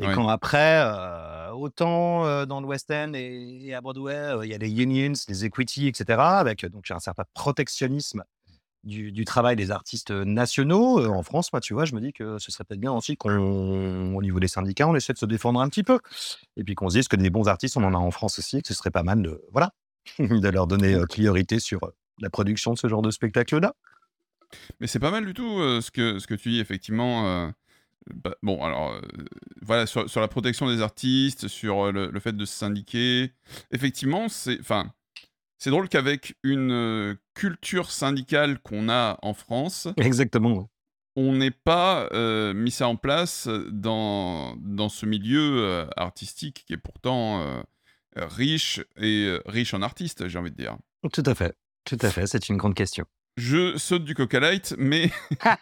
[0.00, 0.14] Et Ouais.
[0.14, 4.54] quand après, euh, autant euh, dans le West End et, et à Broadway, il y
[4.54, 8.22] a les unions, les equity, etc., avec donc un certain protectionnisme
[8.84, 11.04] du, du travail des artistes nationaux.
[11.06, 14.14] En France, moi, tu vois, je me dis que ce serait peut-être bien aussi qu'on,
[14.14, 15.98] au niveau des syndicats, on essaie de se défendre un petit peu.
[16.56, 18.58] Et puis qu'on se dise que des bons artistes, on en a en France aussi,
[18.58, 19.72] et que ce serait pas mal de, voilà,
[20.18, 21.80] de leur donner euh, priorité sur
[22.20, 23.74] la production de ce genre de spectacle-là.
[24.80, 27.26] Mais c'est pas mal du tout euh, ce, que, ce que tu dis, effectivement.
[27.28, 27.50] euh,
[28.14, 29.00] bah, bon, alors, euh,
[29.62, 33.32] voilà, sur, sur la protection des artistes, sur le, le fait de se syndiquer.
[33.70, 34.58] Effectivement, c'est.
[34.60, 34.92] Enfin.
[35.62, 40.70] C'est drôle qu'avec une culture syndicale qu'on a en France, Exactement.
[41.16, 42.08] on n'ait pas
[42.54, 47.62] mis ça en place dans, dans ce milieu artistique qui est pourtant
[48.16, 50.78] riche et riche en artistes, j'ai envie de dire.
[51.12, 51.54] Tout à fait.
[51.84, 52.26] Tout à fait.
[52.26, 53.04] C'est une grande question.
[53.40, 55.56] Je saute du Coca Light, mais Ah,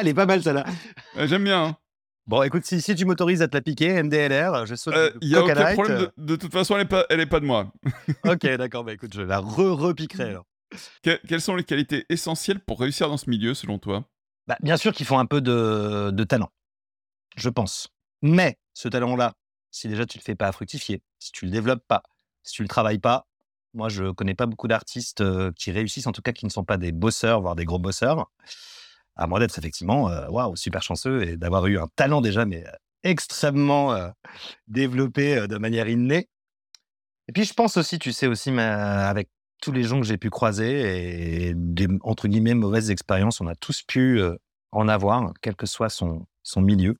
[0.00, 0.64] elle est pas mal, celle-là.
[1.16, 1.64] euh, j'aime bien.
[1.66, 1.76] hein.
[2.26, 5.28] Bon, écoute, si, si tu m'autorises à te la piquer, MDLR, je saute Il du
[5.28, 5.96] n'y Euh, a aucun Light, problème.
[6.00, 7.72] euh, De, de toute façon, elle n'est pas, elle est pas de moi.
[8.26, 8.82] Ok, d'accord.
[8.82, 10.46] Bah écoute, je la re-repiquerai alors.
[11.04, 14.04] Que- quelles sont les qualités essentielles pour réussir dans ce milieu, selon toi?
[14.48, 16.50] Bah, bien sûr qu'il faut un peu de, de talent,
[17.36, 17.88] je pense.
[18.22, 19.34] Mais ce talent-là,
[19.70, 22.02] si déjà tu le fais pas fructifier, si tu le développes pas,
[22.42, 23.28] si tu le travailles pas,
[23.74, 25.22] moi je connais pas beaucoup d'artistes
[25.54, 28.30] qui réussissent, en tout cas qui ne sont pas des bosseurs, voire des gros bosseurs.
[29.16, 32.64] À moins d'être effectivement, waouh, super chanceux et d'avoir eu un talent déjà, mais
[33.02, 34.12] extrêmement
[34.68, 36.28] développé de manière innée.
[37.28, 39.28] Et puis je pense aussi, tu sais aussi, avec
[39.60, 43.54] tous les gens que j'ai pu croiser et des entre guillemets mauvaises expériences, on a
[43.54, 44.20] tous pu
[44.70, 46.96] en avoir, quel que soit son, son milieu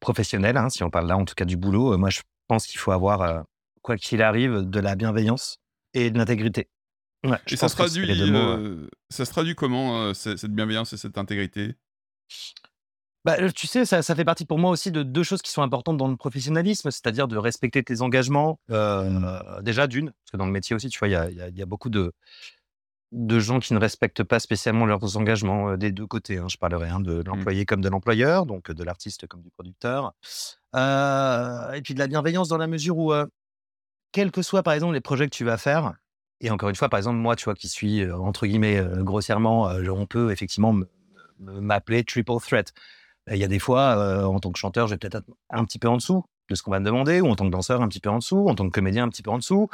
[0.00, 0.56] professionnel.
[0.56, 2.92] hein, si on parle là en tout cas du boulot, moi je pense qu'il faut
[2.92, 3.44] avoir,
[3.82, 5.58] quoi qu'il arrive, de la bienveillance
[5.96, 6.68] et de l'intégrité.
[7.24, 8.86] Ouais, Et ça se, traduit, euh.
[9.10, 11.74] ça se traduit comment, euh, ce- cette bienveillance et cette intégrité?
[13.24, 15.50] Bah, euh, tu sais, ça, ça fait partie pour moi aussi de deux choses qui
[15.50, 18.60] sont importantes dans le professionnalisme, c'est-à-dire de respecter tes engagements.
[18.70, 21.36] euh, déjà, d'une, parce que dans le métier aussi, tu vois, il y a, il
[21.36, 22.12] y a- il y a beaucoup de,
[23.12, 26.36] de gens qui ne respectent pas spécialement leurs engagements euh, des deux côtés.
[26.38, 26.46] hein.
[26.48, 30.12] Je parlerai hein, de l'employé comme de l'employeur, donc de l'artiste comme du producteur.
[30.76, 33.12] Euh, et puis de la bienveillance dans la mesure où,
[34.16, 35.92] quels que soient par exemple les projets que tu vas faire,
[36.40, 39.02] et encore une fois, par exemple, moi, tu vois, qui suis euh, entre guillemets euh,
[39.02, 40.88] grossièrement, euh, on peut effectivement me-
[41.38, 42.72] me- m'appeler triple threat.
[43.30, 45.78] Il y a des fois, en tant que chanteur, je vais peut-être être un petit
[45.78, 47.88] peu en dessous de ce qu'on va me demander, ou en tant que danseur, un
[47.88, 49.68] petit peu en dessous, en tant que comédien, un petit peu en dessous,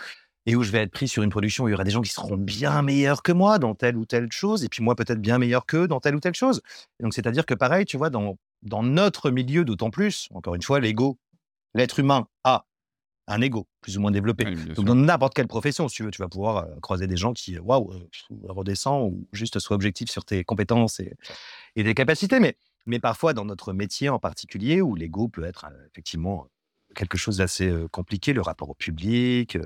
[0.46, 2.02] et où je vais être pris sur une production où il y aura des gens
[2.02, 5.20] qui seront bien meilleurs que moi dans telle ou telle chose, et puis moi peut-être
[5.20, 6.62] bien meilleur qu'eux dans telle ou telle chose.
[6.98, 8.36] Donc c'est-à-dire que pareil, tu vois, dans
[8.82, 11.18] notre milieu d'autant plus, encore une fois, l'ego,
[11.74, 12.64] l'être humain a
[13.32, 14.44] un ego plus ou moins développé.
[14.46, 14.84] Oui, Donc sûr.
[14.84, 17.56] dans n'importe quelle profession, si tu veux, tu vas pouvoir euh, croiser des gens qui,
[17.56, 18.08] euh, waouh, euh,
[18.48, 21.14] redescend ou juste soient objectifs sur tes compétences et,
[21.76, 22.40] et tes capacités.
[22.40, 26.48] Mais, mais parfois, dans notre métier en particulier, où l'ego peut être effectivement
[26.94, 29.56] quelque chose d'assez compliqué, le rapport au public,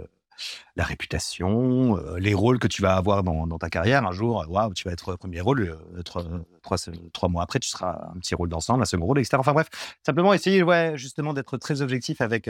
[0.76, 4.06] la réputation, les rôles que tu vas avoir dans, ta carrière.
[4.06, 8.36] Un jour, waouh, tu vas être premier rôle, trois, mois après, tu seras un petit
[8.36, 9.38] rôle d'ensemble, un second rôle, etc.
[9.40, 9.68] Enfin bref,
[10.04, 12.48] simplement essayer, ouais, justement, d'être très objectif avec,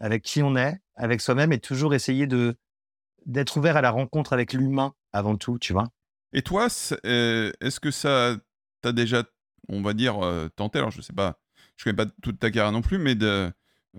[0.00, 2.56] avec qui on est, avec soi-même, et toujours essayer de
[3.26, 5.88] d'être ouvert à la rencontre avec l'humain avant tout, tu vois.
[6.34, 8.36] Et toi, est-ce que ça
[8.82, 9.22] t'a déjà,
[9.68, 10.20] on va dire,
[10.56, 11.38] tenté, alors je sais pas,
[11.76, 13.50] je connais pas toute ta carrière non plus, mais de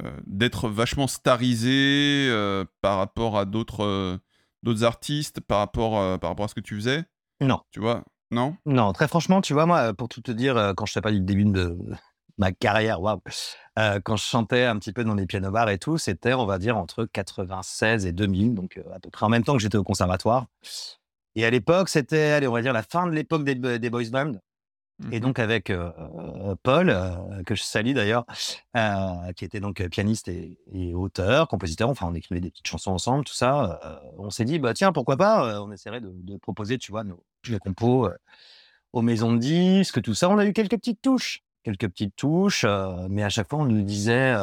[0.04, 4.18] euh, d'être vachement starisé euh, par rapport à d'autres euh,
[4.62, 7.06] d'autres artistes, par rapport, par rapport à ce que tu faisais?
[7.40, 7.62] Non.
[7.72, 8.04] Tu vois?
[8.32, 8.58] Non?
[8.66, 11.26] Non, très franchement, tu vois, moi, pour tout te dire, quand je t'ai parlé du
[11.26, 11.78] début de
[12.38, 13.22] ma carrière, waouh,
[14.04, 16.58] quand je chantais un petit peu dans les pianos bars et tout, c'était, on va
[16.60, 19.84] dire, entre 96 et 2000, donc à peu près en même temps que j'étais au
[19.84, 20.48] conservatoire.
[21.36, 24.10] Et à l'époque, c'était, allez, on va dire, la fin de l'époque des, des boys
[24.12, 24.34] bands.
[25.12, 25.74] Et mmh donc avec
[26.64, 26.98] Paul,
[27.46, 28.26] que je salue d'ailleurs,
[29.36, 33.34] qui était donc pianiste et, auteur, compositeur, enfin on écrivait des petites chansons ensemble, tout
[33.34, 37.22] ça, on s'est dit, bah tiens, pourquoi pas, on essaierait de, proposer, tu vois, nos,
[37.50, 38.10] les compos
[38.94, 40.30] aux maisons de disques, tout ça.
[40.30, 42.66] On a eu quelques petites touches, quelques petites touches,
[43.10, 44.36] mais à chaque fois on nous disait,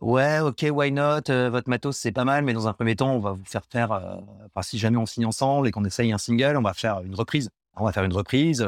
[0.00, 3.18] ouais, ok, why not, votre matos c'est pas mal, mais dans un premier temps, on
[3.18, 6.56] va vous faire faire, enfin si jamais on signe ensemble et qu'on essaye un single,
[6.56, 7.50] on va faire une reprise.
[7.80, 8.66] On va faire une reprise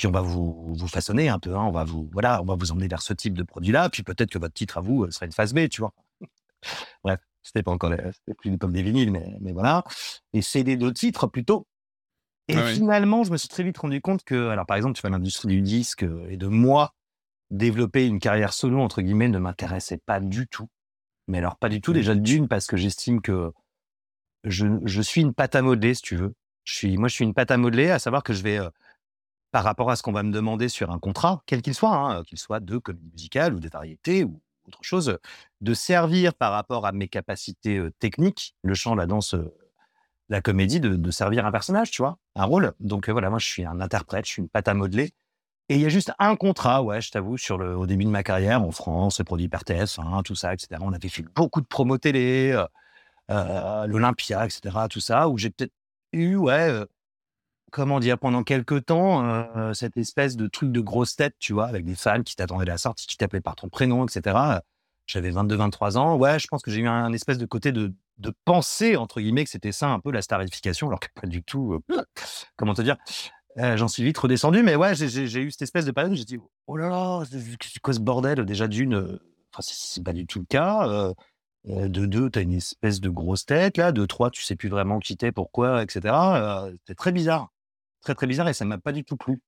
[0.00, 2.54] puis on va vous, vous façonner un peu, hein, on va vous voilà, on va
[2.54, 5.26] vous emmener vers ce type de produit-là, puis peut-être que votre titre à vous serait
[5.26, 5.92] une phase B, tu vois.
[7.04, 9.84] Bref, c'était pas encore, c'était plus comme des vinyles, mais, mais voilà.
[10.32, 11.66] Et c'est des deux titres plutôt.
[12.48, 15.02] Et ah finalement, je me suis très vite rendu compte que, alors par exemple, tu
[15.02, 16.94] vois, l'industrie du disque et de moi
[17.50, 20.68] développer une carrière solo entre guillemets ne m'intéressait pas du tout.
[21.28, 21.92] Mais alors pas du tout.
[21.92, 21.94] Mmh.
[21.94, 23.52] Déjà d'une parce que j'estime que
[24.44, 26.34] je, je, suis une pâte à modeler, si tu veux.
[26.64, 28.60] Je suis, moi, je suis une pâte à modeler, à savoir que je vais
[29.50, 32.22] par rapport à ce qu'on va me demander sur un contrat, quel qu'il soit, hein,
[32.24, 35.18] qu'il soit de comédie musicale ou de variété ou autre chose,
[35.60, 39.34] de servir par rapport à mes capacités techniques, le chant, la danse,
[40.28, 42.72] la comédie, de, servir un personnage, tu vois, un rôle.
[42.78, 45.12] Donc voilà, moi je suis un interprète, je suis une pâte à modeler.
[45.70, 48.10] Et il y a juste un contrat, ouais, je t'avoue, sur le, au début de
[48.10, 50.80] ma carrière en France, le produit par TF1, tout ça, etc.
[50.80, 52.60] On avait fait beaucoup de promos télé,
[53.28, 55.72] l'Olympia, etc., tout ça, où j'ai peut-être
[56.12, 56.72] eu, ouais,
[57.70, 61.84] comment dire, pendant quelques temps, cette espèce de truc de grosse tête, tu vois, avec
[61.84, 64.36] des fans qui t'attendaient à la sortie, qui t'appelaient par ton prénom, etc.
[65.06, 66.16] J'avais 22-23 ans.
[66.16, 69.44] Ouais, je pense que j'ai eu un, espèce de côté de, de penser, entre guillemets,
[69.44, 71.80] que c'était ça un peu la starification, alors que pas du tout.
[72.56, 72.96] comment te dire
[73.56, 76.38] J'en suis vite redescendu, mais ouais, j'ai eu cette espèce de période où j'ai dit
[76.66, 79.18] Oh là là, c'est quoi ce bordel Déjà d'une,
[79.52, 81.12] enfin, c'est pas du tout le cas.
[81.64, 83.92] de deux, tu as une espèce de grosse tête, là.
[83.92, 86.14] De trois, tu sais plus vraiment qui t'es, pourquoi, etc.
[86.70, 87.50] C'était très bizarre
[88.00, 89.40] très très bizarre et ça m'a pas du tout plu.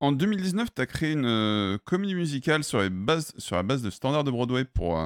[0.00, 3.90] En 2019, tu as créé une comédie musicale sur, les bases, sur la base de
[3.90, 5.00] standards de Broadway pour,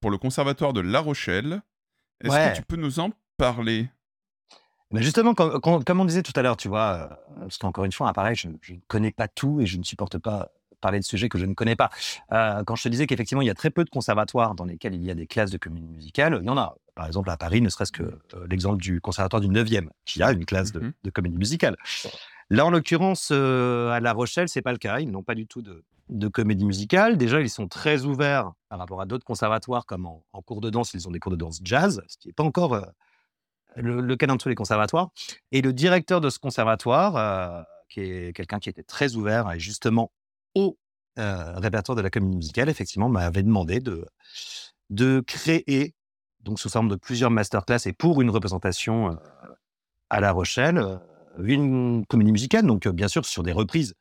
[0.00, 1.60] pour le Conservatoire de La Rochelle.
[2.20, 3.90] Est-ce que tu peux nous en parler?
[4.92, 8.36] Mais justement, comme, on disait tout à l'heure, tu vois, parce qu'encore une fois, pareil,
[8.36, 10.50] je, je, ne connais pas tout et je ne supporte pas
[10.82, 11.88] parler de sujets que je ne connais pas.
[12.28, 15.02] quand je te disais qu'effectivement, il y a très peu de conservatoires dans lesquels il
[15.02, 16.76] y a des classes de comédie musicale, il y en a.
[16.94, 18.18] Par exemple, à Paris, ne serait-ce que
[18.50, 21.76] l'exemple du conservatoire du 9e, qui a une classe de, mmh comédie musicale.
[22.50, 25.00] Là, en l'occurrence, à La Rochelle, c'est pas le cas.
[25.00, 27.16] Ils n'ont pas du tout de, comédie musicale.
[27.16, 30.92] Déjà, ils sont très ouverts par rapport à d'autres conservatoires, comme en, cours de danse,
[30.92, 32.74] ils ont des cours de danse jazz, ce qui n'est pas encore
[33.76, 35.10] le, cas dans tous les conservatoires.
[35.50, 40.12] Et le directeur de ce conservatoire, qui est quelqu'un qui était très ouvert et justement
[40.54, 40.78] au
[41.16, 44.06] répertoire de la comédie musicale, effectivement, m'avait demandé de,
[44.90, 45.94] de créer,
[46.40, 49.18] donc sous forme de plusieurs masterclass et pour une représentation
[50.10, 51.00] à La Rochelle,
[51.38, 53.94] une comédie musicale, donc bien sûr sur des reprises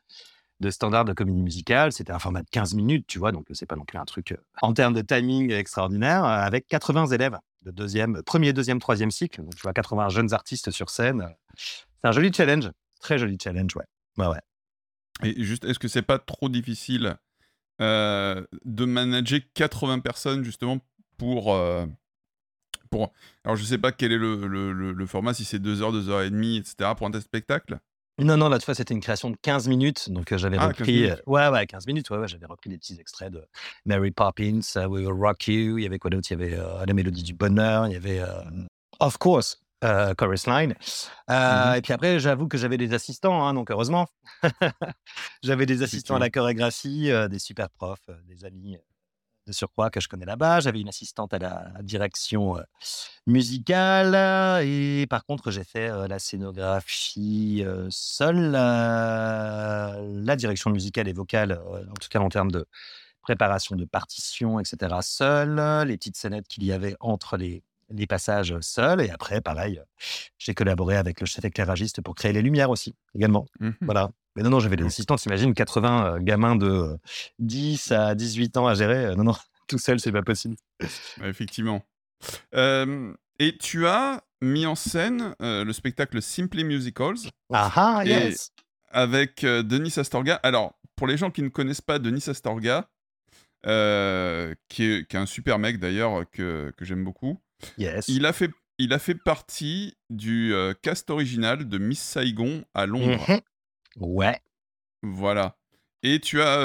[0.59, 1.91] de standards de comédie musicale.
[1.91, 4.37] C'était un format de 15 minutes, tu vois, donc c'est pas non plus un truc
[4.61, 9.41] en termes de timing extraordinaire, avec 80 élèves de deuxième, premier, deuxième, troisième cycle.
[9.41, 11.27] Donc tu vois, 80 jeunes artistes sur scène.
[11.55, 12.69] C'est un joli challenge,
[12.99, 13.85] très joli challenge, ouais.
[14.17, 14.39] Ouais.
[15.23, 17.15] Et juste, est-ce que c'est pas trop difficile
[17.81, 20.79] euh, de manager 80 personnes justement
[21.17, 21.85] pour, euh,
[22.89, 23.13] pour...
[23.43, 26.09] Alors je sais pas quel est le, le, le, format, si c'est 2 heures, 2
[26.09, 26.91] heures et demie, etc.
[26.97, 27.79] pour un test spectacle?
[28.25, 30.09] Non, non, la fois, c'était une création de 15 minutes.
[30.09, 31.09] Donc, euh, j'avais ah, repris.
[31.25, 32.09] ouais, ouais, 15 minutes.
[32.09, 33.43] Ouais, ouais, j'avais repris des petits extraits de
[33.85, 35.77] Mary Poppins, We Will Rock You.
[35.77, 36.27] Il y avait quoi d'autre?
[36.31, 37.87] Il y avait La Mélodie du Bonheur.
[37.87, 38.21] Il y avait
[38.99, 40.75] Of Course, euh, chorus line.
[41.29, 44.07] Euh, mmh et puis après, j'avoue que j'avais des assistants, hein, donc heureusement.
[45.43, 48.77] j'avais des assistants à la chorégraphie, euh, des super profs, des amis
[49.47, 50.59] de surcroît que je connais là-bas.
[50.59, 52.57] J'avais une assistante à la direction
[53.27, 54.63] musicale.
[54.65, 62.09] Et par contre, j'ai fait la scénographie seule, la direction musicale et vocale, en tout
[62.09, 62.65] cas en termes de
[63.21, 64.95] préparation de partitions, etc.
[65.01, 69.01] seule, les petites scénettes qu'il y avait entre les les passages seul.
[69.01, 69.81] Et après, pareil,
[70.37, 73.47] j'ai collaboré avec le chef éclairagiste pour créer les lumières aussi, également.
[73.59, 74.11] Mmh Voilà.
[74.35, 76.97] Mais non, non, j'avais des assistants, t'imagines, 80 gamins de
[77.39, 79.15] 10 à 18 ans à gérer.
[79.15, 79.35] Non, non,
[79.67, 80.55] tout seul, c'est pas possible.
[81.23, 81.83] Effectivement.
[82.53, 87.17] et tu as mis en scène le spectacle Simply Musicals.
[87.53, 88.51] Ah ah, yes
[88.89, 90.35] Avec Denis Astorga.
[90.43, 92.89] Alors, pour les gens qui ne connaissent pas Denis Astorga,
[93.63, 97.37] qui, est, un super mec d'ailleurs, que, j'aime beaucoup,
[97.77, 98.07] yes.
[98.07, 103.25] il, a fait, il a fait partie du cast original de Miss Saigon à Londres.
[103.29, 103.41] Mhm.
[103.99, 104.39] Ouais.
[105.03, 105.57] Voilà.
[106.03, 106.59] Et tu as.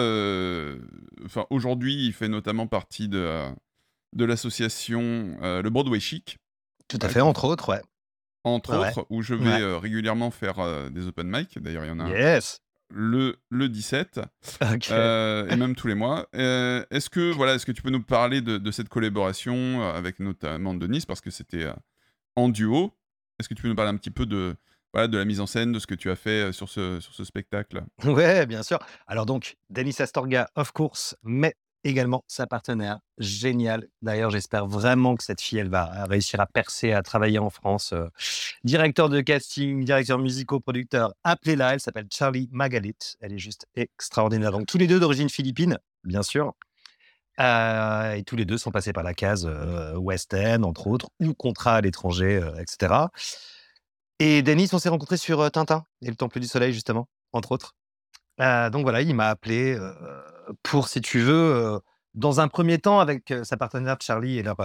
[1.25, 3.45] Enfin, aujourd'hui, il fait notamment partie de,
[4.15, 6.39] de l'association Le Broadway Chic.
[6.89, 7.83] Tout à fait, entre autres, ouais.
[8.45, 11.59] Entre autres, où je vais régulièrement faire des open mic.
[11.59, 12.61] D'ailleurs, il y en a yes.
[12.91, 14.21] le, le 17,
[14.62, 14.65] et
[15.57, 16.29] même tous les mois.
[16.33, 20.75] est-ce que voilà, est-ce que tu peux nous parler de, de cette collaboration avec notamment
[20.75, 21.67] Denis, parce que c'était
[22.37, 22.93] en duo.
[23.39, 24.57] Est-ce que tu peux nous parler un petit peu de,
[24.94, 27.25] de la mise en scène, de ce que tu as fait sur ce, sur ce
[27.25, 27.83] spectacle?
[28.05, 28.79] Ouais, bien sûr.
[29.07, 32.99] Alors donc, Denis Astorga, of course, mais également sa partenaire.
[33.18, 33.87] Génial.
[34.03, 37.94] D'ailleurs, j'espère vraiment que cette fille, elle va réussir à percer, à travailler en France.
[38.64, 41.14] directeur de casting, directeur musical, producteur.
[41.25, 42.96] Appelez-la, elle s'appelle Charlie Magalit.
[43.20, 44.51] Elle est juste extraordinaire.
[44.51, 46.55] Donc, tous les deux d'origine philippine, bien sûr.
[47.38, 49.49] et tous les deux sont passés par la case
[49.96, 52.94] West End, entre autres, ou contrat à l'étranger, etc.
[54.18, 57.74] Et Denis, on s'est rencontrés sur Tintin et le Temple du Soleil, justement, entre autres.
[58.38, 59.79] donc voilà, il m'a appelé
[60.62, 61.81] pour, si tu veux,
[62.14, 64.57] dans un premier temps, avec sa partenaire Charlie et leur,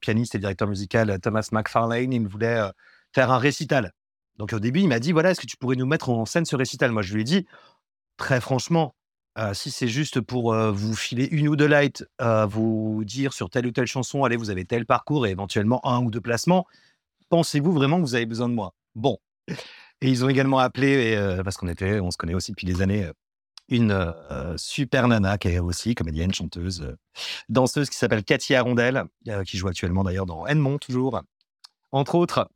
[0.00, 2.60] pianiste et directeur musical Thomas McFarlane, il voulait
[3.12, 3.92] faire un récital.
[4.36, 6.44] Donc au début, il m'a dit, voilà, est-ce que tu pourrais nous mettre en scène
[6.44, 6.92] ce récital?
[6.92, 7.46] Moi, je lui ai dit,
[8.16, 8.94] très franchement,
[9.54, 12.04] si c'est juste pour vous filer une ou deux lights,
[12.46, 16.00] vous dire sur telle ou telle chanson, allez, vous avez tel parcours et éventuellement un
[16.00, 16.64] ou deux placements,
[17.32, 18.74] pensez-vous vraiment que vous avez besoin de moi?
[18.94, 19.16] Bon.
[20.02, 23.10] Et ils ont également appelé, parce qu'on était, on se connaît aussi depuis des années,
[23.68, 24.14] une
[24.58, 26.94] super nana qui est aussi comédienne, chanteuse,
[27.48, 29.04] danseuse qui s'appelle Cathy Arondel,
[29.46, 31.22] qui joue actuellement d'ailleurs dans Edmond toujours,
[31.90, 32.50] entre autres.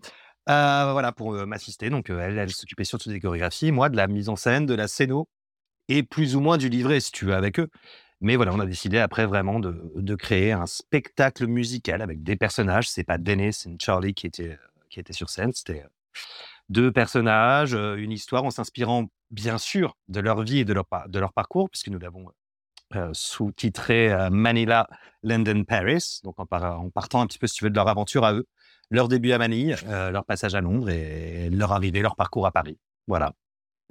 [0.46, 1.88] voilà, pour m'assister.
[1.88, 4.88] Donc, elle, elle s'occupait surtout des chorégraphies, moi de la mise en scène, de la
[4.88, 5.26] scéno,
[5.88, 7.68] et plus ou moins du livret, si tu veux, avec eux.
[8.20, 12.88] Mais voilà, on a décidé après vraiment de, créer un spectacle musical avec des personnages.
[12.88, 15.52] C'est pas Dennis, c'est Charlie qui était, qui était sur scène.
[15.52, 15.84] C'était
[16.68, 21.18] deux personnages, une histoire en s'inspirant bien sûr de leur vie et de leur, de
[21.18, 22.30] leur parcours, puisque nous l'avons
[23.12, 24.88] sous-titré Manila,
[25.22, 26.20] London, Paris.
[26.24, 28.46] Donc en, partant un petit peu, si tu veux, de leur aventure à eux,
[28.90, 32.78] leur début à Manille, leur passage à Londres et leur arrivée, leur parcours à Paris.
[33.06, 33.32] Voilà.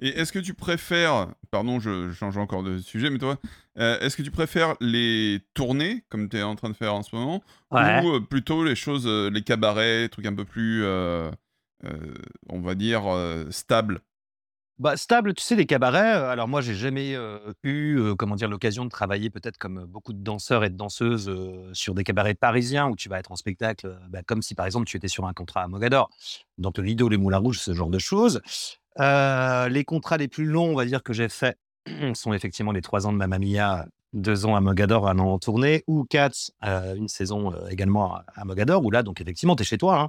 [0.00, 3.38] Et est-ce que tu préfères, pardon, je, change encore de sujet, mais toi,
[3.78, 7.02] euh, est-ce que tu préfères les tournées, comme tu es en train de faire en
[7.02, 10.84] ce moment, ou euh, plutôt les choses, euh, les cabarets, les trucs un peu plus,
[10.84, 13.04] on va dire,
[13.50, 14.00] stables?
[14.78, 17.16] Bah, stable, tu sais, les cabarets, alors moi, j'ai jamais
[17.62, 21.32] eu, comment dire, l'occasion de travailler peut-être comme beaucoup de danseurs et de danseuses
[21.72, 24.86] sur des cabarets parisiens où tu vas être en spectacle, bah, comme si par exemple
[24.86, 26.10] tu étais sur un contrat à Mogador.
[26.58, 28.42] Donc le Lido, les Moulins Rouges, ce genre de choses.
[28.98, 31.58] Les contrats les plus longs, on va dire, que j'ai faits
[32.14, 35.38] sont effectivement les trois ans de Mamma Mia, deux ans à Mogador, un an en
[35.38, 39.78] tournée, ou quatre, une saison également à Mogador, où là, donc effectivement, tu es chez
[39.78, 40.00] toi.
[40.00, 40.08] Hein.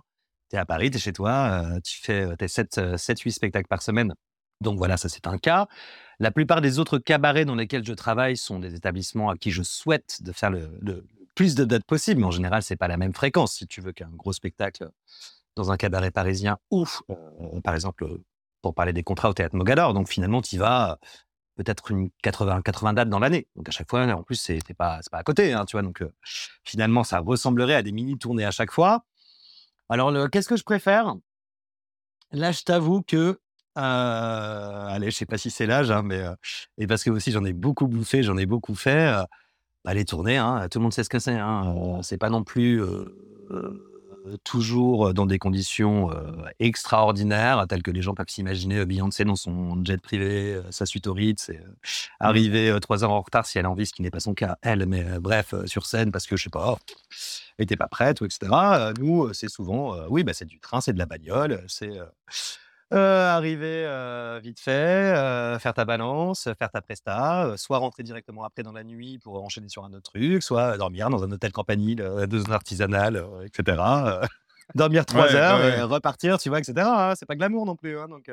[0.49, 4.13] Tu es à Paris, tu es chez toi, tu fais tes 7-8 spectacles par semaine
[4.61, 5.67] donc voilà, ça c'est un cas.
[6.19, 9.63] La plupart des autres cabarets dans lesquels je travaille sont des établissements à qui je
[9.63, 13.13] souhaite de faire le, plus de dates possible, mais en général, c'est pas la même
[13.13, 13.57] fréquence.
[13.57, 14.89] Si tu veux qu'un gros spectacle
[15.55, 16.85] dans un cabaret parisien ou,
[17.63, 18.07] par exemple,
[18.61, 20.99] pour parler des contrats au théâtre Mogador, donc finalement, tu y vas
[21.57, 23.47] peut-être une 80, 80 dates dans l'année.
[23.55, 25.81] Donc à chaque fois, en plus, c'est pas, pas à côté, hein, tu vois.
[25.81, 26.13] Donc euh,
[26.63, 29.05] finalement, ça ressemblerait à des mini-tournées à chaque fois.
[29.89, 31.15] Alors, qu'est-ce que je préfère?
[32.31, 33.39] Là, je t'avoue que
[33.77, 36.23] euh, allez, je sais pas si c'est l'âge, hein, mais
[36.77, 39.13] et parce que aussi j'en ai beaucoup bouffé, j'en ai beaucoup fait.
[39.85, 41.37] Bah, les tournées, hein, tout le monde sait ce que c'est.
[41.37, 42.81] Hein, c'est pas non plus
[44.43, 46.09] toujours dans des conditions
[46.59, 48.85] extraordinaires, telles que les gens peuvent s'imaginer.
[48.85, 51.61] Beyoncé dans son jet privé, sa suite au Ritz, et, mmh.
[52.19, 54.57] arriver trois heures en retard si elle a envie, ce qui n'est pas son cas,
[54.61, 54.85] elle.
[54.85, 56.77] Mais bref, sur scène parce que je sais pas, oh,
[57.57, 58.51] elle était pas prête, ou etc.
[58.99, 61.99] nous, c'est souvent, oui, bah, c'est du train, c'est de la bagnole, c'est
[62.91, 65.13] arriver vite fait,
[65.59, 69.69] faire ta balance, faire ta presta, soit rentrer directement après dans la nuit pour enchaîner
[69.69, 73.81] sur un autre truc, soit dormir dans un hôtel campanile, de zone artisanale, etc.
[74.75, 76.73] dormir trois heures et repartir, tu vois, etc.
[76.77, 77.97] Hein, c'est pas glamour non plus.
[77.97, 78.29] Hein, donc,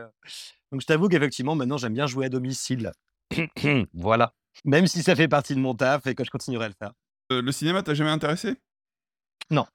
[0.72, 2.92] donc je t'avoue qu'effectivement, maintenant, j'aime bien jouer à domicile.
[3.94, 4.32] voilà.
[4.64, 6.92] Même si ça fait partie de mon taf et que je continuerai à le faire.
[7.30, 8.56] le cinéma t'a jamais intéressé?
[9.50, 9.66] Non.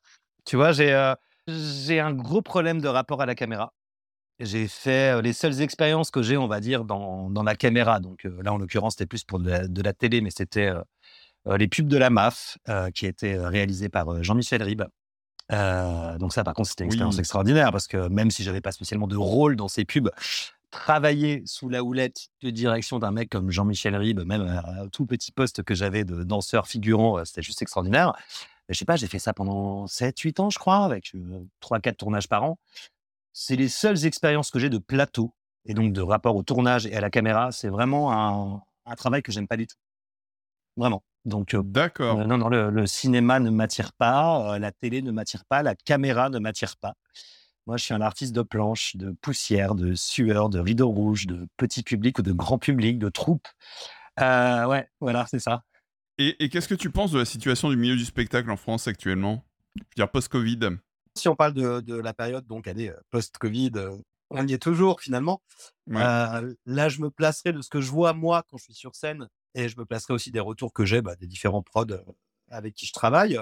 [0.45, 1.13] Tu vois, j'ai
[1.47, 3.73] j'ai un gros problème de rapport à la caméra.
[4.39, 7.99] J'ai fait les seules expériences que j'ai, on va dire, dans, dans la caméra.
[7.99, 10.71] Donc là, en l'occurrence, c'était plus pour de la, télé, mais c'était
[11.45, 12.57] les pubs de la MAF
[12.93, 14.83] qui étaient réalisées par Jean-Michel Ribes.
[15.49, 19.07] donc ça, par contre, c'était une expérience extraordinaire parce que même si j'avais pas spécialement
[19.07, 20.09] de rôle dans ces pubs,
[20.71, 25.31] travailler sous la houlette de direction d'un mec comme Jean-Michel Ribes, même un tout petit
[25.31, 28.13] poste que j'avais de danseur figurant, c'était juste extraordinaire.
[28.69, 31.13] Je sais pas, j'ai fait ça pendant 7-8 ans, je crois, avec
[31.61, 32.59] 3-4 tournages par an.
[33.41, 35.33] C'est les seules expériences que j'ai de plateau
[35.63, 37.53] et donc de rapport au tournage et à la caméra.
[37.53, 39.77] C'est vraiment un, un travail que j'aime pas du tout.
[40.75, 41.05] Vraiment.
[41.23, 42.27] Donc, D'accord.
[42.27, 46.37] non, non, le, cinéma ne m'attire pas, la télé ne m'attire pas, la caméra ne
[46.37, 46.95] m'attire pas.
[47.65, 51.47] Moi, je suis un artiste de planche, de poussière, de sueur, de rideau rouge, de
[51.55, 53.47] petit public ou de grand public, de troupe.
[54.19, 55.63] ouais, voilà, c'est ça.
[56.17, 59.45] Et, qu'est-ce que tu penses de la situation du milieu du spectacle en France actuellement?
[59.77, 60.77] Je veux dire, post-Covid
[61.20, 63.72] Si on parle de, la période, donc, allez, post-Covid,
[64.30, 65.41] on y est toujours finalement.
[65.88, 69.28] là, je me placerai de ce que je vois moi quand je suis sur scène
[69.55, 71.86] et je me placerai aussi des retours que j'ai bah, des différents prods
[72.49, 73.39] avec qui je travaille.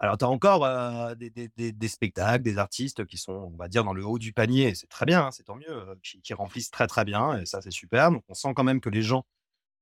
[0.00, 0.66] Alors, tu as encore
[1.16, 4.88] des, spectacles, des artistes qui sont, on va dire, dans le haut du panier, c'est
[4.88, 7.70] très bien, hein, c'est tant mieux, qui, qui, remplissent très très bien, et ça c'est
[7.70, 8.10] super.
[8.10, 9.24] Donc, on sent quand même que les gens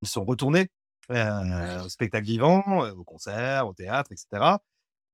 [0.02, 0.68] sont retournés
[1.10, 4.56] au spectacle vivant, au concert, au théâtre, etc.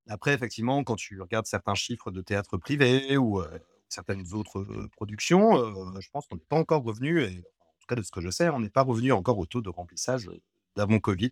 [0.08, 3.42] Après, effectivement, quand tu regardes certains chiffres de théâtre privé ou
[3.88, 8.02] certaines autres productions, je pense qu'on n'est pas encore revenu, et en tout cas de
[8.02, 10.30] ce que je sais, on n'est pas revenu encore au taux de remplissage
[10.76, 11.30] d'avant Covid.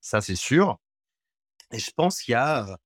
[0.00, 0.78] Ça, c'est sûr.
[1.72, 2.78] Et je pense qu'il y a,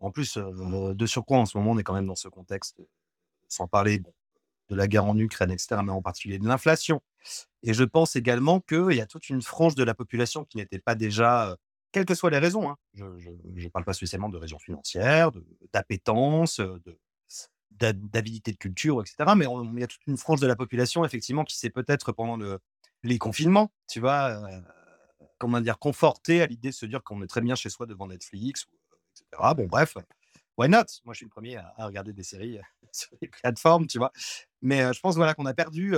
[0.00, 2.80] en plus, de surcroît, en ce moment, on est quand même dans ce contexte,
[3.48, 4.00] sans parler
[4.70, 7.00] de la guerre en Ukraine, etc., mais en particulier de l'inflation.
[7.62, 10.78] Et je pense également qu'il y a toute une frange de la population qui n'était
[10.80, 11.56] pas déjà,
[11.92, 15.30] quelles que soient les raisons, hein, je ne parle pas spécialement de raisons financières,
[15.72, 16.60] d'appétence,
[17.70, 21.44] d'avidité de, culture, etc., mais il y a toute une frange de la population, effectivement,
[21.44, 22.58] qui s'est peut-être pendant le,
[23.02, 24.40] les confinements, tu vois,
[25.38, 28.08] comment dire, conforté à l'idée de se dire qu'on est très bien chez soi devant
[28.08, 28.66] Netflix,
[29.14, 29.54] etc.
[29.56, 29.96] Bon, bref,
[30.56, 30.84] why not?
[31.04, 32.58] Moi, je suis le premier à, regarder des séries
[32.92, 34.12] sur les plateformes, tu vois.
[34.60, 35.94] Mais je pense voilà, qu'on a perdu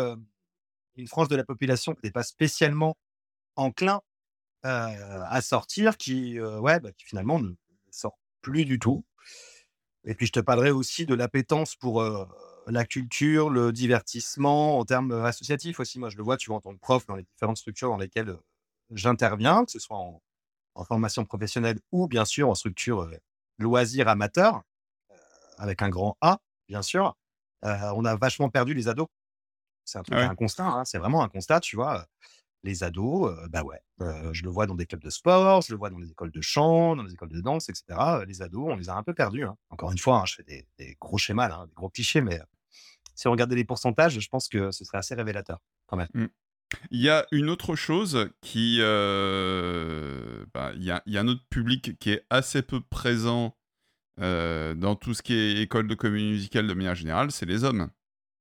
[0.96, 2.96] une frange de la population qui n'est pas spécialement
[3.56, 4.02] enclin
[4.62, 7.52] à sortir, qui, ouais, bah, qui finalement ne
[7.90, 9.04] sort plus du tout.
[10.04, 12.02] Et puis, je te parlerai aussi de l'appétence pour
[12.66, 15.98] la culture, le divertissement en termes associatifs aussi.
[15.98, 17.98] Moi, je le vois, tu vois, en tant que prof, dans les différentes structures dans
[17.98, 18.36] lesquelles
[18.90, 20.22] j'interviens, que ce soit en,
[20.84, 23.10] formation professionnelle ou bien sûr en structure
[23.58, 24.62] loisir amateur,
[25.58, 26.38] avec un grand A,
[26.68, 27.18] bien sûr,
[27.62, 29.08] on a vachement perdu les ados.
[29.84, 32.06] C'est un, un constat, hein, c'est vraiment un constat, tu vois.
[32.62, 33.80] Les ados, bah ouais,
[34.32, 36.40] je le vois dans des clubs de sport, je le vois dans les écoles de
[36.42, 37.84] chant, dans les écoles de danse, etc.
[38.26, 39.44] Les ados, on les a un peu perdus.
[39.44, 39.56] Hein.
[39.70, 42.38] Encore une fois, hein, je fais des, gros schémas, des gros clichés, mais
[43.14, 46.08] si on regardait les pourcentages, je pense que ce serait assez révélateur quand même.
[46.12, 46.26] Mmh.
[46.90, 48.78] Il y a une autre chose qui.
[48.78, 53.56] Bah, il, y a, il, y a, un autre public qui est assez peu présent
[54.18, 57.90] dans tout ce qui est école de comédie musicale de manière générale, c'est les hommes.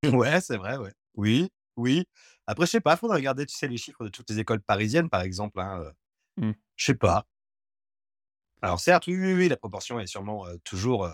[0.06, 0.94] Ouais, c'est vrai, ouais.
[1.16, 2.06] Oui, oui.
[2.50, 4.60] Après, je sais pas, il faudrait regarder, tu sais, les chiffres de toutes les écoles
[4.60, 5.60] parisiennes, par exemple.
[5.60, 5.84] Hein,
[6.38, 6.52] mmh.
[6.76, 7.28] Je sais pas.
[8.64, 11.08] Alors, certes, oui, oui, oui, la proportion est sûrement toujours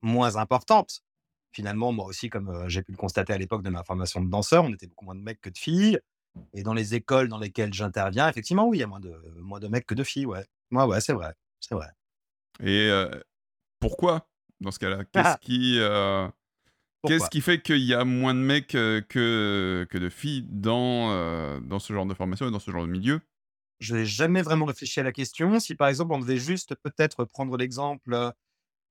[0.00, 1.02] moins importante.
[1.50, 4.62] Finalement, moi aussi, comme j'ai pu le constater à l'époque de ma formation de danseur,
[4.62, 5.98] on était beaucoup moins de mecs que de filles.
[6.52, 9.58] Et dans les écoles dans lesquelles j'interviens, effectivement, oui, il y a moins de, moins
[9.58, 10.46] de mecs que de filles, ouais.
[10.70, 11.88] Ouais, ouais, c'est vrai, c'est vrai.
[12.62, 12.92] Et
[13.80, 14.28] pourquoi,
[14.60, 15.04] dans ce cas-là?
[15.04, 15.38] Qu'est-ce ah!
[15.40, 15.80] qui...
[17.06, 21.78] Qu'est-ce qui fait qu'il y a moins de mecs que, que de filles dans, dans
[21.78, 23.20] ce genre de formation et dans ce genre de milieu?
[23.78, 25.60] Je n'ai jamais vraiment réfléchi à la question.
[25.60, 28.32] Si par exemple on devait juste peut-être prendre l'exemple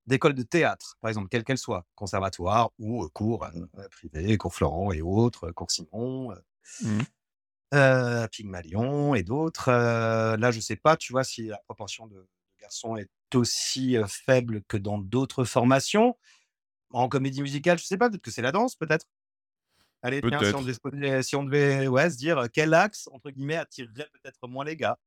[0.07, 3.45] d'écoles de théâtre, par exemple, quelle qu'elle soit, conservatoire ou cours
[3.91, 6.33] privé, cours Florent et autres, cours Simon,
[6.81, 8.27] mmh.
[8.31, 9.69] Pygmalion et d'autres.
[9.69, 12.25] là, je ne sais pas, tu vois, si la proportion de
[12.59, 16.17] garçons est aussi faible que dans d'autres formations.
[16.91, 19.05] En comédie musicale, je sais pas, peut-être que c'est la danse, peut-être?
[20.01, 23.57] Allez, tiens, si on devait, si on devait ouais, se dire quel axe, entre guillemets,
[23.57, 24.97] attirerait peut-être moins les gars.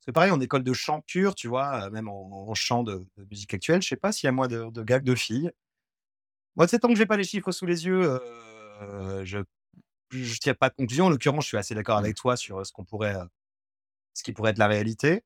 [0.00, 3.82] C'est pareil, en école de chant pur, tu vois, même en, chant de, musique actuelle,
[3.82, 5.50] je sais pas s'il y a moins de, de gars que de filles.
[6.56, 8.20] Moi, c'est tant que j'ai pas les chiffres sous les yeux,
[9.24, 11.06] je ne tiens pas de conclusion.
[11.06, 13.16] En l'occurrence, je suis assez d'accord avec toi sur ce qu'on pourrait,
[14.14, 15.24] ce qui pourrait être la réalité.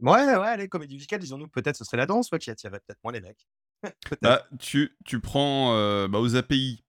[0.00, 3.12] Ouais, ouais, les comédies musicales, disons-nous, peut-être ce serait la danse qui attirerait peut-être moins
[3.12, 3.46] les mecs.
[4.22, 6.84] Bah, tu, tu prends euh, bah, aux API,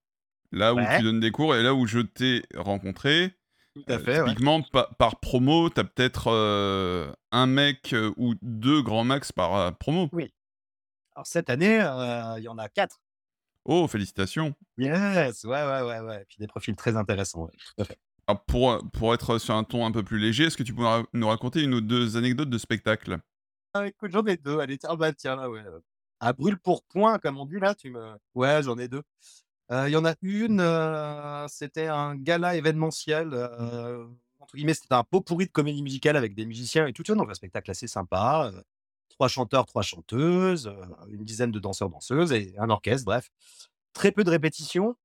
[0.52, 3.34] là où tu donnes des cours et là où je t'ai rencontré.
[3.74, 4.24] Tout à euh, fait.
[4.24, 10.10] typiquement, par promo, tu as peut-être euh, un mec ou deux grands max par promo.
[10.14, 10.34] Oui.
[11.16, 11.76] Alors cette année,
[12.38, 13.02] il y en a quatre.
[13.66, 14.54] Oh, félicitations.
[14.78, 16.22] Yes, ouais, ouais, ouais, ouais.
[16.22, 17.50] Et puis des profils très intéressants.
[18.28, 21.04] Alors pour, pour être sur un ton un peu plus léger, est-ce que tu pourrais
[21.14, 23.20] nous raconter une ou deux anecdotes de spectacle?
[23.74, 24.60] Ah, Écoute, j'en ai deux.
[24.60, 25.62] Allez, tiens, bah, tiens, là, ouais.
[26.20, 28.16] À brûle pour point, comme on dit là, tu me.
[28.34, 29.04] Ouais, j'en ai deux.
[29.72, 33.34] Il y en a une, c'était un gala événementiel.
[34.40, 37.04] entre guillemets, c'était un pot pourri de comédie musicale avec des musiciens et tout.
[37.04, 38.52] Donc un spectacle assez sympa.
[39.10, 40.72] trois chanteurs, trois chanteuses,
[41.10, 43.06] une dizaine de danseurs, danseuses et un orchestre.
[43.06, 43.30] Bref,
[43.94, 44.96] très peu de répétitions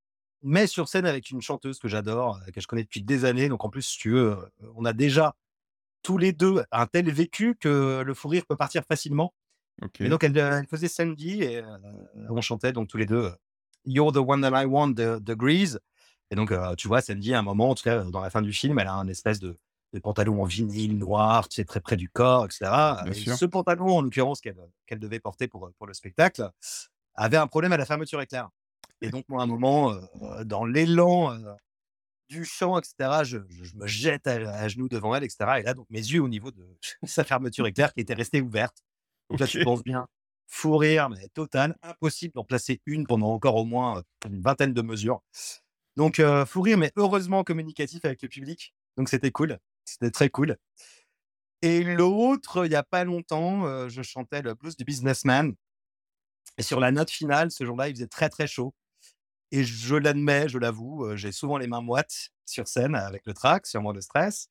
[0.43, 3.49] mais sur scène avec une chanteuse que j'adore, que je connais depuis des années.
[3.49, 4.37] Donc en plus, si tu veux,
[4.75, 5.37] on a déjà
[6.03, 9.35] tous les deux un tel vécu que le fou rire peut partir facilement.
[10.01, 11.63] Et donc elle, faisait Sandy et
[12.29, 13.31] on chantait donc tous les deux
[13.87, 15.81] You're the one that I want de, de Grease.
[16.31, 18.53] Et donc tu vois, Sandy à un moment, en tout cas dans la fin du
[18.53, 19.59] film, elle a un espèce de,
[20.03, 22.71] pantalon en vinyle noir, tu sais, très près du corps, etc.
[23.13, 26.49] ce pantalon, en l'occurrence, qu'elle devait porter pour, pour le spectacle,
[27.15, 28.51] avait un problème à la fermeture éclair.
[29.03, 29.95] Et donc, moi, à un moment,
[30.45, 31.37] dans l'élan
[32.29, 33.39] du chant, etc., je,
[33.75, 35.39] me jette à, genoux devant elle, etc.
[35.59, 36.65] Et là, donc, mes yeux au niveau de
[37.05, 38.83] sa fermeture éclair qui était restée ouverte.
[39.31, 40.07] Donc là, tu penses bien,
[40.49, 44.83] fou rire, mais total, impossible d'en placer une pendant encore au moins une vingtaine de
[44.83, 45.23] mesures.
[45.97, 48.75] Donc, fou rire, mais heureusement communicatif avec le public.
[48.97, 49.59] Donc, c'était cool.
[49.85, 50.57] C'était très cool.
[51.63, 55.55] Et l'autre, il n'y a pas longtemps, je chantais le blues du businessman.
[56.59, 58.75] Et sur la note finale, ce jour-là, il faisait très, très chaud.
[59.53, 63.67] Et je l'admets, je l'avoue, j'ai souvent les mains moites sur scène avec le track,
[63.67, 64.49] sûrement le stress.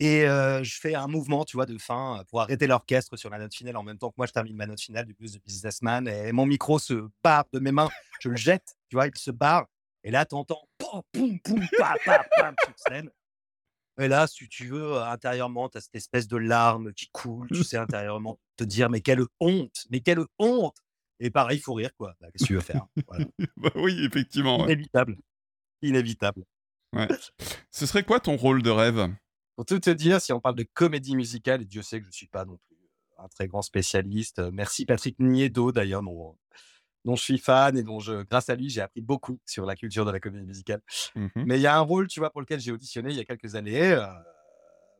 [0.00, 3.54] Et je fais un mouvement, tu vois, de fin pour arrêter l'orchestre sur la note
[3.54, 6.08] finale en même temps que moi, je termine ma note finale du blues de Businessman.
[6.08, 7.90] Et mon micro se barre de mes mains.
[8.20, 9.66] Je le jette, tu vois, il se barre.
[10.04, 13.10] Et là, tu entends poum, poum, sur scène.
[14.00, 17.62] Et là, si tu veux, intérieurement, tu as cette espèce de larme qui coule, tu
[17.62, 20.76] sais, intérieurement, te dire, mais quelle honte, mais quelle honte
[21.24, 22.14] et pareil, il faut rire, quoi.
[22.20, 22.84] Bah, qu'est-ce que tu veux faire?
[23.56, 24.64] Bah Oui, effectivement.
[24.64, 25.16] Inévitable.
[25.80, 26.42] Inévitable.
[26.92, 27.06] Ouais.
[27.70, 29.08] Ce serait quoi ton rôle de rêve?
[29.62, 32.08] Pour tout te dire, si on parle de comédie musicale, et Dieu sait que je
[32.08, 32.76] ne suis pas non plus
[33.16, 34.40] un très grand spécialiste.
[34.52, 36.36] Merci Patrick Niedo, d'ailleurs, dont,
[37.04, 39.76] dont, je suis fan et dont, je, grâce à lui, j'ai appris beaucoup sur la
[39.76, 40.82] culture de la comédie musicale.
[41.14, 43.20] Mmh Mais il y a un rôle, tu vois, pour lequel j'ai auditionné il y
[43.20, 43.96] a quelques années,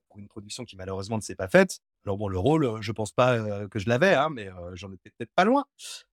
[0.07, 1.81] pour une production qui malheureusement ne s'est pas faite.
[2.05, 5.33] Alors bon, le rôle, je pense pas que je l'avais, hein, mais j'en étais peut-être
[5.35, 5.65] pas loin.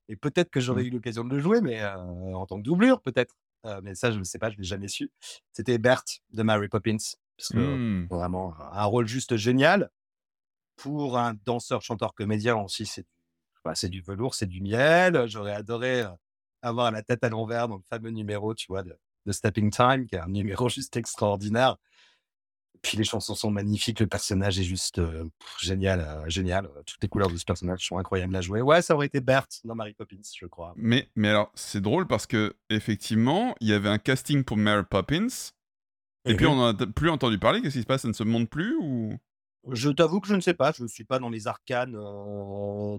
[0.08, 0.88] Et peut-être que j'aurais mmh.
[0.88, 3.36] eu l'occasion de le jouer, mais en tant que doublure, peut-être.
[3.84, 5.12] mais ça, je ne sais pas, je l'ai jamais su.
[5.54, 6.98] C'était Bert de Mary Poppins.
[7.40, 8.08] Parce que mmh.
[8.10, 9.90] vraiment, un rôle juste génial.
[10.76, 13.06] Pour un danseur, chanteur, comédien aussi, c'est
[13.64, 15.26] bah, du velours, c'est du miel.
[15.28, 16.04] J'aurais adoré
[16.62, 18.94] avoir la tête à l'envers dans le fameux numéro, tu vois, de,
[19.26, 21.78] de Stepping Time, qui est un numéro juste extraordinaire.
[22.82, 25.02] Puis les chansons sont magnifiques, le personnage est juste
[25.60, 26.70] génial, génial.
[26.86, 28.62] Toutes les couleurs de ce personnage sont incroyables à jouer.
[28.62, 30.74] Ouais, ça aurait été Bert dans Mary Poppins, je crois.
[30.78, 34.84] Mais, mais alors, c'est drôle parce que effectivement, il y avait un casting pour Mary
[34.90, 35.28] Poppins,
[36.26, 37.62] et, puis on n'en a plus entendu parler.
[37.62, 38.02] Qu'est-ce qui se passe?
[38.02, 39.14] Ça ne se monte plus ou?
[39.72, 40.72] Je t'avoue que je ne sais pas.
[40.72, 41.98] Je ne suis pas dans les arcanes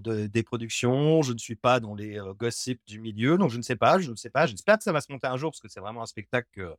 [0.03, 1.21] des productions.
[1.21, 3.99] Je ne suis pas dans les gossips du milieu, donc je ne sais pas.
[3.99, 4.45] Je ne sais pas.
[4.45, 6.75] J'espère que ça va se monter un jour parce que c'est vraiment un spectacle que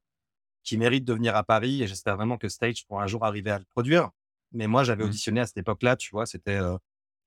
[0.63, 3.51] qui mérite de venir à Paris et j'espère vraiment que Stage pourra un jour arriver
[3.51, 4.11] à le produire.
[4.53, 5.09] Mais moi, j'avais mmh.
[5.09, 6.61] auditionné à cette époque-là, tu vois, c'était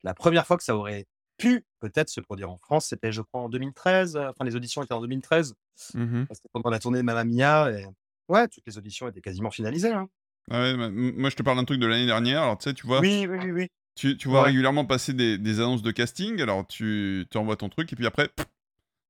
[0.04, 1.08] la première fois que ça aurait
[1.38, 2.88] pu peut-être se produire en France.
[2.88, 4.18] C'était, je crois, en 2013.
[4.18, 5.56] enfin, les auditions étaient en 2013.
[5.94, 7.72] Mmh c'était pendant la tournée de Mamma Mia.
[7.72, 7.86] Et
[8.30, 9.92] ouais, toutes les auditions étaient quasiment finalisées.
[9.92, 10.10] Hein.
[10.52, 12.44] Ah moi, je te parle d'un truc de l'année dernière.
[12.44, 13.00] Alors, tu sais, tu vois.
[13.00, 13.68] Oui, oui, oui.
[13.96, 16.42] Tu, tu vois régulièrement passer des, des, annonces de casting.
[16.42, 18.30] Alors, tu, envoies ton truc et puis après,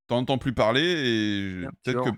[0.07, 2.11] t'en entends plus parler et peut-être que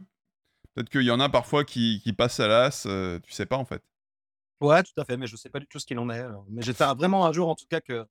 [0.77, 3.65] Peut-être qu'il y en a parfois qui, passent à l'as, euh, tu sais pas en
[3.65, 3.81] fait.
[4.61, 6.23] Ouais, tout à fait, mais je sais pas du tout ce qu'il en est.
[6.49, 8.05] Mais j'espère vraiment un jour, en tout cas, que,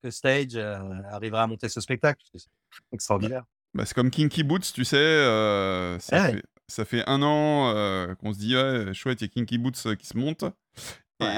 [0.00, 0.78] que Stage euh,
[1.10, 2.24] arrivera à monter ce spectacle.
[2.32, 2.48] C'est
[2.92, 3.42] extraordinaire.
[3.74, 4.96] Bah, c'est comme Kinky Boots, tu sais.
[4.96, 9.28] Euh, ça, fait, ça, fait, un an qu'on se dit, ouais, chouette, il y a
[9.28, 10.44] Kinky Boots qui se monte.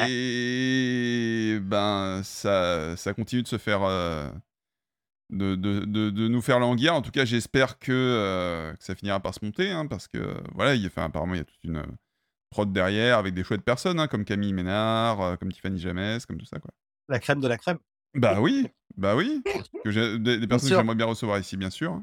[0.08, 3.82] Et ben, ça, ça continue de se faire
[5.30, 6.94] de, de, de, nous faire languir.
[6.94, 10.36] En tout cas, j'espère que, euh, que, ça finira par se monter, hein, parce que
[10.54, 11.86] voilà, il, enfin, apparemment, il y a toute une euh,
[12.50, 16.38] prod derrière avec des chouettes personnes, hein, comme Camille Ménard, euh, comme Tiffany James, comme
[16.38, 16.70] tout ça, quoi.
[17.08, 17.78] La crème de la crème.
[18.14, 19.42] Bah oui, bah oui.
[19.84, 22.00] Que des, des, personnes que j'aimerais bien recevoir ici, bien sûr.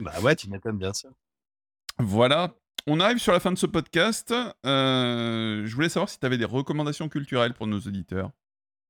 [0.00, 1.10] Bah ouais, tu m'étonnes, bien sûr.
[1.98, 2.54] Voilà.
[2.86, 4.32] On arrive sur la fin de ce podcast.
[4.64, 8.30] je voulais savoir si tu avais des recommandations culturelles pour nos auditeurs.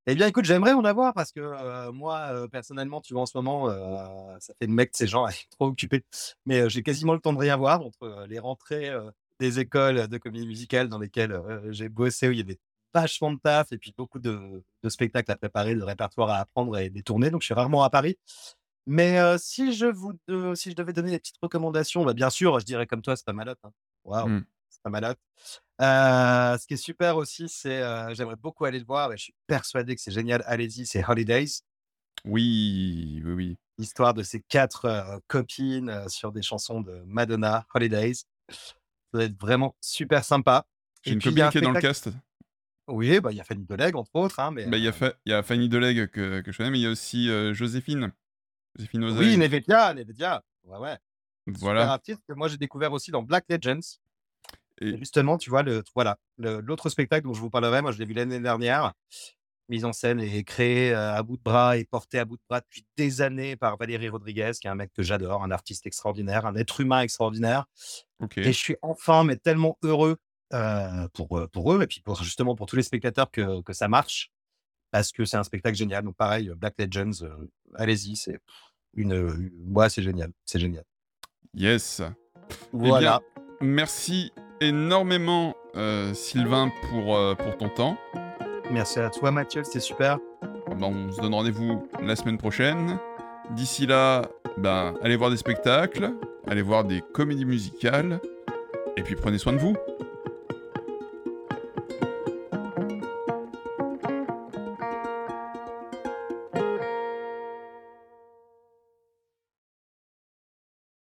[0.08, 3.68] Eh bien, écoute, j'aimerais en avoir parce que moi, personnellement, tu vois, en ce moment,
[4.38, 6.04] ça fait le mec de ces gens trop occupés.
[6.44, 8.90] Mais j'ai quasiment le temps de rien voir entre les rentrées
[9.40, 11.40] des écoles de comédie musicale dans lesquelles
[11.70, 12.60] j'ai bossé, où il y a des
[12.96, 16.90] vachement de taf et puis beaucoup de, spectacles à préparer, de répertoires à apprendre et
[16.90, 17.30] des tournées.
[17.30, 18.18] Donc, je suis rarement à Paris.
[18.86, 20.12] Mais si, je vous
[20.54, 23.26] si je devais donner des petites recommandations, bah, bien sûr, je dirais comme toi, c'est
[23.26, 23.58] pas malote.
[23.64, 23.72] Hein.
[24.04, 24.44] Waouh, mmh.
[24.70, 25.18] c'est pas malote.
[25.80, 27.80] ce qui est super aussi, c'est
[28.14, 30.44] j'aimerais beaucoup aller le voir, mais je suis persuadé que c'est génial.
[30.46, 31.62] Allez-y, c'est Holidays.
[32.24, 33.56] Oui, oui, oui.
[33.78, 38.14] L'histoire de ces quatre copines sur des chansons de Madonna, Holidays.
[38.48, 40.66] Ça va être vraiment super sympa.
[41.02, 42.08] J'ai une copine qui est dans le cast?
[42.88, 44.38] Oui, bah, il y a Fanny Deleg, entre autres.
[44.38, 46.78] Hein, mais, bah, il y, a y a Fanny Deleg que, que je connais, mais
[46.78, 48.12] il y a aussi Joséphine.
[48.76, 50.42] Joséphine Oui, Nevedia, Nevedia.
[50.64, 50.96] Ouais, ouais.
[51.46, 51.92] Voilà.
[51.92, 53.98] artiste que moi j'ai découvert aussi dans Black Legends.
[54.80, 58.04] Et, justement, tu vois, le, voilà, l'autre spectacle dont je vous parlerai, moi je l'ai
[58.04, 58.92] vu l'année dernière,
[59.68, 62.60] mise en scène et créé à bout de bras et porté à bout de bras
[62.60, 66.44] depuis des années par Valérie Rodriguez, qui est un mec que j'adore, un artiste extraordinaire,
[66.44, 67.64] un être humain extraordinaire.
[68.36, 70.18] Et je suis enfin, mais tellement heureux
[71.14, 74.30] pour, pour eux et puis pour, justement pour tous les spectateurs que, que ça marche
[74.90, 76.04] parce que c'est un spectacle génial.
[76.04, 77.26] Donc pareil, Black Legends,
[77.74, 78.38] allez-y, c'est
[78.94, 80.84] une, ouais, c'est génial, c'est génial.
[81.54, 82.02] Yes.
[82.02, 83.20] Eh voilà.
[83.60, 85.54] merci énormément
[86.14, 87.98] Sylvain pour, pour ton temps.
[88.70, 90.18] Merci à toi Mathieu, c'était super.
[90.68, 92.98] Ben, on se donne rendez-vous la semaine prochaine.
[93.52, 94.22] D'ici là,
[94.58, 96.12] ben, allez voir des spectacles,
[96.46, 98.20] allez voir des comédies musicales,
[98.96, 99.76] et puis prenez soin de vous.